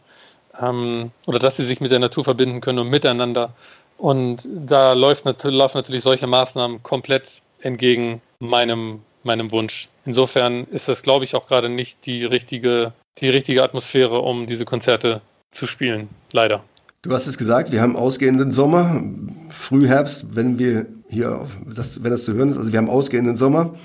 ähm, 0.59 1.11
oder 1.25 1.39
dass 1.39 1.57
sie 1.57 1.65
sich 1.65 1.79
mit 1.79 1.91
der 1.91 1.99
Natur 1.99 2.23
verbinden 2.23 2.61
können 2.61 2.79
und 2.79 2.89
miteinander. 2.89 3.53
Und 3.97 4.47
da 4.51 4.93
läuft, 4.93 5.25
laufen 5.43 5.77
natürlich 5.77 6.03
solche 6.03 6.27
Maßnahmen 6.27 6.83
komplett 6.83 7.41
entgegen 7.61 8.21
meinem 8.39 9.01
meinem 9.27 9.51
Wunsch. 9.51 9.89
Insofern 10.05 10.63
ist 10.65 10.87
das, 10.87 11.03
glaube 11.03 11.25
ich, 11.25 11.35
auch 11.35 11.47
gerade 11.47 11.69
nicht 11.69 12.07
die 12.07 12.25
richtige, 12.25 12.93
die 13.19 13.29
richtige 13.29 13.61
Atmosphäre, 13.61 14.19
um 14.19 14.47
diese 14.47 14.65
Konzerte 14.65 15.21
zu 15.51 15.67
spielen. 15.67 16.09
Leider. 16.31 16.63
Du 17.03 17.13
hast 17.13 17.27
es 17.27 17.37
gesagt, 17.37 17.71
wir 17.71 17.81
haben 17.81 17.95
ausgehenden 17.95 18.51
Sommer, 18.51 19.03
Frühherbst, 19.49 20.35
wenn 20.35 20.57
wir 20.57 20.87
hier, 21.09 21.45
das, 21.65 22.03
wenn 22.03 22.11
das 22.11 22.25
zu 22.25 22.33
hören 22.33 22.49
ist, 22.49 22.57
also 22.57 22.71
wir 22.71 22.79
haben 22.79 22.89
ausgehenden 22.89 23.37
Sommer. 23.37 23.75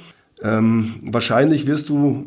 Ähm, 0.43 0.99
wahrscheinlich 1.03 1.67
wirst 1.67 1.89
du 1.89 2.27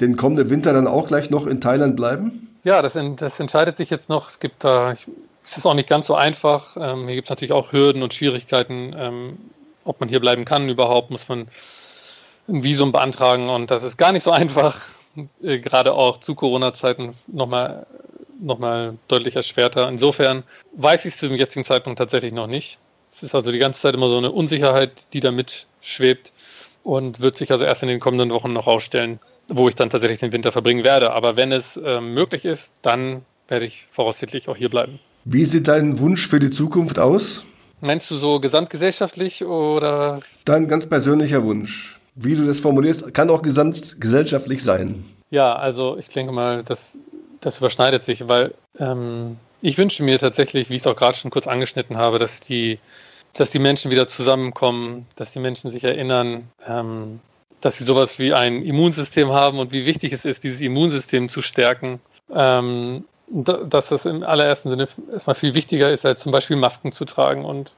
den 0.00 0.16
kommenden 0.16 0.50
Winter 0.50 0.72
dann 0.72 0.86
auch 0.86 1.08
gleich 1.08 1.30
noch 1.30 1.46
in 1.46 1.60
Thailand 1.60 1.96
bleiben? 1.96 2.48
Ja, 2.64 2.82
das, 2.82 2.98
das 3.16 3.40
entscheidet 3.40 3.76
sich 3.76 3.90
jetzt 3.90 4.08
noch. 4.08 4.28
Es 4.28 4.38
gibt 4.38 4.62
da, 4.62 4.92
ich, 4.92 5.06
es 5.42 5.56
ist 5.56 5.66
auch 5.66 5.74
nicht 5.74 5.88
ganz 5.88 6.06
so 6.06 6.14
einfach. 6.14 6.76
Ähm, 6.76 7.06
hier 7.06 7.16
gibt 7.16 7.26
es 7.26 7.30
natürlich 7.30 7.52
auch 7.52 7.72
Hürden 7.72 8.02
und 8.02 8.12
Schwierigkeiten, 8.12 8.94
ähm, 8.96 9.38
ob 9.84 10.00
man 10.00 10.08
hier 10.08 10.20
bleiben 10.20 10.44
kann 10.44 10.68
überhaupt, 10.68 11.10
muss 11.10 11.28
man 11.28 11.48
ein 12.48 12.62
Visum 12.62 12.92
beantragen 12.92 13.48
und 13.48 13.70
das 13.70 13.82
ist 13.84 13.96
gar 13.96 14.12
nicht 14.12 14.22
so 14.22 14.30
einfach, 14.32 14.80
äh, 15.42 15.58
gerade 15.58 15.94
auch 15.94 16.18
zu 16.18 16.34
Corona-Zeiten 16.34 17.14
nochmal 17.26 17.86
noch 18.40 18.58
mal 18.58 18.98
deutlich 19.08 19.36
erschwerter. 19.36 19.88
Insofern 19.88 20.44
weiß 20.72 21.04
ich 21.04 21.14
es 21.14 21.20
zum 21.20 21.34
jetzigen 21.34 21.64
Zeitpunkt 21.64 21.98
tatsächlich 21.98 22.32
noch 22.32 22.46
nicht. 22.46 22.78
Es 23.10 23.22
ist 23.22 23.34
also 23.34 23.52
die 23.52 23.58
ganze 23.58 23.80
Zeit 23.80 23.94
immer 23.94 24.08
so 24.08 24.18
eine 24.18 24.32
Unsicherheit, 24.32 24.92
die 25.12 25.20
da 25.20 25.30
mitschwebt 25.30 26.32
und 26.82 27.20
wird 27.20 27.36
sich 27.36 27.50
also 27.50 27.64
erst 27.64 27.82
in 27.82 27.88
den 27.88 28.00
kommenden 28.00 28.30
Wochen 28.30 28.52
noch 28.52 28.66
ausstellen, 28.66 29.20
wo 29.48 29.68
ich 29.68 29.74
dann 29.74 29.90
tatsächlich 29.90 30.20
den 30.20 30.32
Winter 30.32 30.52
verbringen 30.52 30.84
werde. 30.84 31.12
Aber 31.12 31.36
wenn 31.36 31.52
es 31.52 31.76
äh, 31.76 32.00
möglich 32.00 32.44
ist, 32.44 32.72
dann 32.82 33.24
werde 33.48 33.64
ich 33.64 33.86
voraussichtlich 33.90 34.48
auch 34.48 34.56
hier 34.56 34.68
bleiben. 34.68 34.98
Wie 35.24 35.44
sieht 35.44 35.68
dein 35.68 35.98
Wunsch 35.98 36.28
für 36.28 36.38
die 36.38 36.50
Zukunft 36.50 36.98
aus? 36.98 37.44
Meinst 37.80 38.10
du 38.10 38.16
so 38.16 38.40
gesamtgesellschaftlich 38.40 39.44
oder? 39.44 40.20
Dein 40.44 40.68
ganz 40.68 40.88
persönlicher 40.88 41.42
Wunsch 41.44 41.96
wie 42.16 42.34
du 42.34 42.44
das 42.44 42.60
formulierst, 42.60 43.14
kann 43.14 43.30
auch 43.30 43.42
gesamtgesellschaftlich 43.42 44.62
sein. 44.62 45.04
Ja, 45.30 45.54
also 45.54 45.96
ich 45.98 46.08
denke 46.08 46.32
mal, 46.32 46.64
das, 46.64 46.98
das 47.46 47.58
überschneidet 47.58 48.02
sich, 48.02 48.26
weil 48.26 48.54
ähm, 48.80 49.36
ich 49.62 49.78
wünsche 49.78 50.02
mir 50.02 50.18
tatsächlich, 50.18 50.68
wie 50.68 50.74
ich 50.74 50.80
es 50.80 50.86
auch 50.88 50.96
gerade 50.96 51.16
schon 51.16 51.30
kurz 51.30 51.46
angeschnitten 51.46 51.96
habe, 51.96 52.18
dass 52.18 52.40
die, 52.40 52.80
dass 53.34 53.52
die 53.52 53.60
Menschen 53.60 53.92
wieder 53.92 54.08
zusammenkommen, 54.08 55.06
dass 55.14 55.32
die 55.32 55.38
Menschen 55.38 55.70
sich 55.70 55.84
erinnern, 55.84 56.50
ähm, 56.66 57.20
dass 57.60 57.78
sie 57.78 57.84
sowas 57.84 58.18
wie 58.18 58.34
ein 58.34 58.62
Immunsystem 58.62 59.32
haben 59.32 59.60
und 59.60 59.70
wie 59.70 59.86
wichtig 59.86 60.12
es 60.12 60.24
ist, 60.24 60.42
dieses 60.42 60.60
Immunsystem 60.60 61.28
zu 61.28 61.40
stärken. 61.40 62.00
Ähm, 62.34 63.04
dass 63.28 63.88
das 63.88 64.06
im 64.06 64.24
allerersten 64.24 64.68
Sinne 64.68 64.88
erstmal 65.12 65.36
viel 65.36 65.54
wichtiger 65.54 65.90
ist, 65.90 66.04
als 66.04 66.20
zum 66.20 66.32
Beispiel 66.32 66.56
Masken 66.56 66.90
zu 66.90 67.04
tragen 67.04 67.44
und 67.44 67.72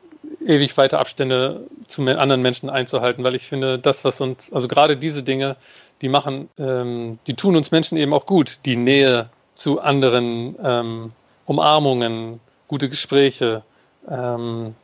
ewig 0.45 0.77
weite 0.79 0.99
Abstände 0.99 1.67
zu 1.87 2.03
anderen 2.03 2.43
Menschen 2.43 2.71
einzuhalten, 2.71 3.23
weil 3.23 3.35
ich 3.35 3.47
finde, 3.47 3.79
das, 3.79 4.05
was 4.05 4.21
uns, 4.21 4.53
also 4.53 4.67
gerade 4.69 4.97
diese 4.97 5.23
Dinge, 5.23 5.57
die 6.01 6.09
machen, 6.09 6.49
ähm, 6.59 7.19
die 7.27 7.35
tun 7.35 7.57
uns 7.57 7.71
Menschen 7.71 7.99
eben 7.99 8.13
auch 8.13 8.27
gut. 8.27 8.61
Die 8.65 8.77
Nähe 8.77 9.31
zu 9.59 9.81
anderen, 9.81 10.55
ähm, 10.63 11.13
Umarmungen, 11.45 12.39
gute 12.69 12.89
Gespräche, 12.89 13.65
ähm, 14.09 14.77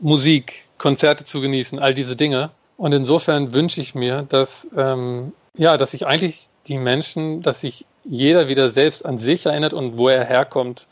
Musik, 0.00 0.64
Konzerte 0.78 1.22
zu 1.22 1.40
genießen, 1.40 1.78
all 1.78 1.94
diese 1.94 2.16
Dinge. 2.16 2.50
Und 2.76 2.92
insofern 2.92 3.54
wünsche 3.54 3.80
ich 3.80 3.94
mir, 3.94 4.26
dass, 4.28 4.68
ähm, 4.76 5.32
ja, 5.56 5.76
dass 5.76 5.92
sich 5.92 6.08
eigentlich 6.08 6.48
die 6.66 6.76
Menschen, 6.76 7.42
dass 7.42 7.60
sich 7.60 7.86
jeder 8.02 8.48
wieder 8.48 8.70
selbst 8.70 9.06
an 9.06 9.18
sich 9.18 9.46
erinnert 9.46 9.72
und 9.72 9.96
wo 9.96 10.08
er 10.08 10.24
herkommt. 10.24 10.88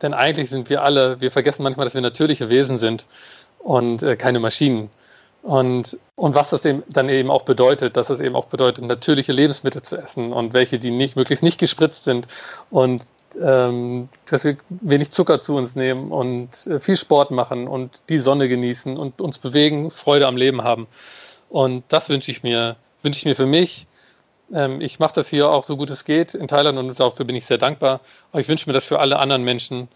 Denn 0.00 0.14
eigentlich 0.14 0.48
sind 0.48 0.70
wir 0.70 0.82
alle, 0.82 1.20
wir 1.20 1.30
vergessen 1.30 1.64
manchmal, 1.64 1.84
dass 1.84 1.94
wir 1.94 2.00
natürliche 2.00 2.48
Wesen 2.48 2.78
sind 2.78 3.04
und 3.58 4.02
äh, 4.02 4.16
keine 4.16 4.40
Maschinen. 4.40 4.88
Und, 5.44 5.98
und 6.14 6.34
was 6.34 6.48
das 6.48 6.62
dann 6.62 7.08
eben 7.10 7.30
auch 7.30 7.42
bedeutet, 7.42 7.98
dass 7.98 8.08
es 8.08 8.20
eben 8.20 8.34
auch 8.34 8.46
bedeutet, 8.46 8.82
natürliche 8.82 9.32
Lebensmittel 9.32 9.82
zu 9.82 9.98
essen 9.98 10.32
und 10.32 10.54
welche, 10.54 10.78
die 10.78 10.90
nicht, 10.90 11.16
möglichst 11.16 11.42
nicht 11.42 11.58
gespritzt 11.58 12.04
sind 12.04 12.26
und 12.70 13.04
ähm, 13.38 14.08
dass 14.24 14.44
wir 14.44 14.56
wenig 14.70 15.10
Zucker 15.10 15.42
zu 15.42 15.54
uns 15.54 15.76
nehmen 15.76 16.12
und 16.12 16.66
äh, 16.66 16.80
viel 16.80 16.96
Sport 16.96 17.30
machen 17.30 17.68
und 17.68 18.00
die 18.08 18.20
Sonne 18.20 18.48
genießen 18.48 18.96
und 18.96 19.20
uns 19.20 19.38
bewegen, 19.38 19.90
Freude 19.90 20.26
am 20.28 20.38
Leben 20.38 20.64
haben. 20.64 20.86
Und 21.50 21.84
das 21.88 22.08
wünsche 22.08 22.30
ich 22.30 22.42
mir, 22.42 22.76
wünsche 23.02 23.18
ich 23.18 23.26
mir 23.26 23.36
für 23.36 23.44
mich. 23.44 23.86
Ähm, 24.50 24.80
ich 24.80 24.98
mache 24.98 25.12
das 25.14 25.28
hier 25.28 25.50
auch 25.50 25.64
so 25.64 25.76
gut 25.76 25.90
es 25.90 26.06
geht 26.06 26.32
in 26.32 26.48
Thailand 26.48 26.78
und 26.78 26.98
dafür 26.98 27.26
bin 27.26 27.36
ich 27.36 27.44
sehr 27.44 27.58
dankbar. 27.58 28.00
Aber 28.32 28.40
ich 28.40 28.48
wünsche 28.48 28.66
mir 28.66 28.72
das 28.72 28.86
für 28.86 28.98
alle 28.98 29.18
anderen 29.18 29.44
Menschen, 29.44 29.88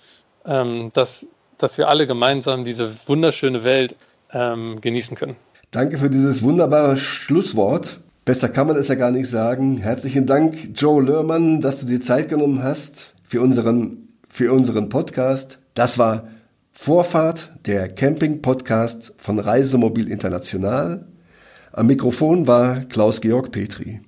ähm, 0.44 0.90
dass, 0.92 1.26
dass 1.56 1.78
wir 1.78 1.88
alle 1.88 2.06
gemeinsam 2.06 2.64
diese 2.64 2.94
wunderschöne 3.08 3.64
Welt 3.64 3.96
ähm, 4.32 4.80
genießen 4.80 5.16
können. 5.16 5.36
Danke 5.70 5.98
für 5.98 6.10
dieses 6.10 6.42
wunderbare 6.42 6.96
Schlusswort. 6.96 8.00
Besser 8.24 8.48
kann 8.48 8.66
man 8.66 8.76
es 8.76 8.88
ja 8.88 8.94
gar 8.94 9.10
nicht 9.10 9.28
sagen. 9.28 9.78
Herzlichen 9.78 10.26
Dank, 10.26 10.70
Joe 10.74 11.02
Lörmann, 11.02 11.60
dass 11.60 11.78
du 11.78 11.86
dir 11.86 12.00
Zeit 12.00 12.28
genommen 12.28 12.62
hast 12.62 13.14
für 13.22 13.40
unseren, 13.40 14.08
für 14.28 14.52
unseren 14.52 14.88
Podcast. 14.88 15.60
Das 15.74 15.98
war 15.98 16.28
Vorfahrt, 16.72 17.52
der 17.66 17.88
Camping-Podcast 17.88 19.14
von 19.18 19.38
Reisemobil 19.38 20.08
International. 20.08 21.06
Am 21.72 21.86
Mikrofon 21.86 22.46
war 22.46 22.80
Klaus-Georg 22.80 23.50
Petri. 23.50 24.00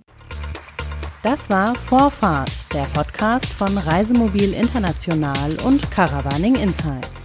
Das 1.22 1.50
war 1.50 1.74
Vorfahrt, 1.74 2.50
der 2.72 2.84
Podcast 2.94 3.52
von 3.52 3.76
Reisemobil 3.76 4.54
International 4.54 5.50
und 5.66 5.90
Caravaning 5.90 6.54
Insights. 6.54 7.19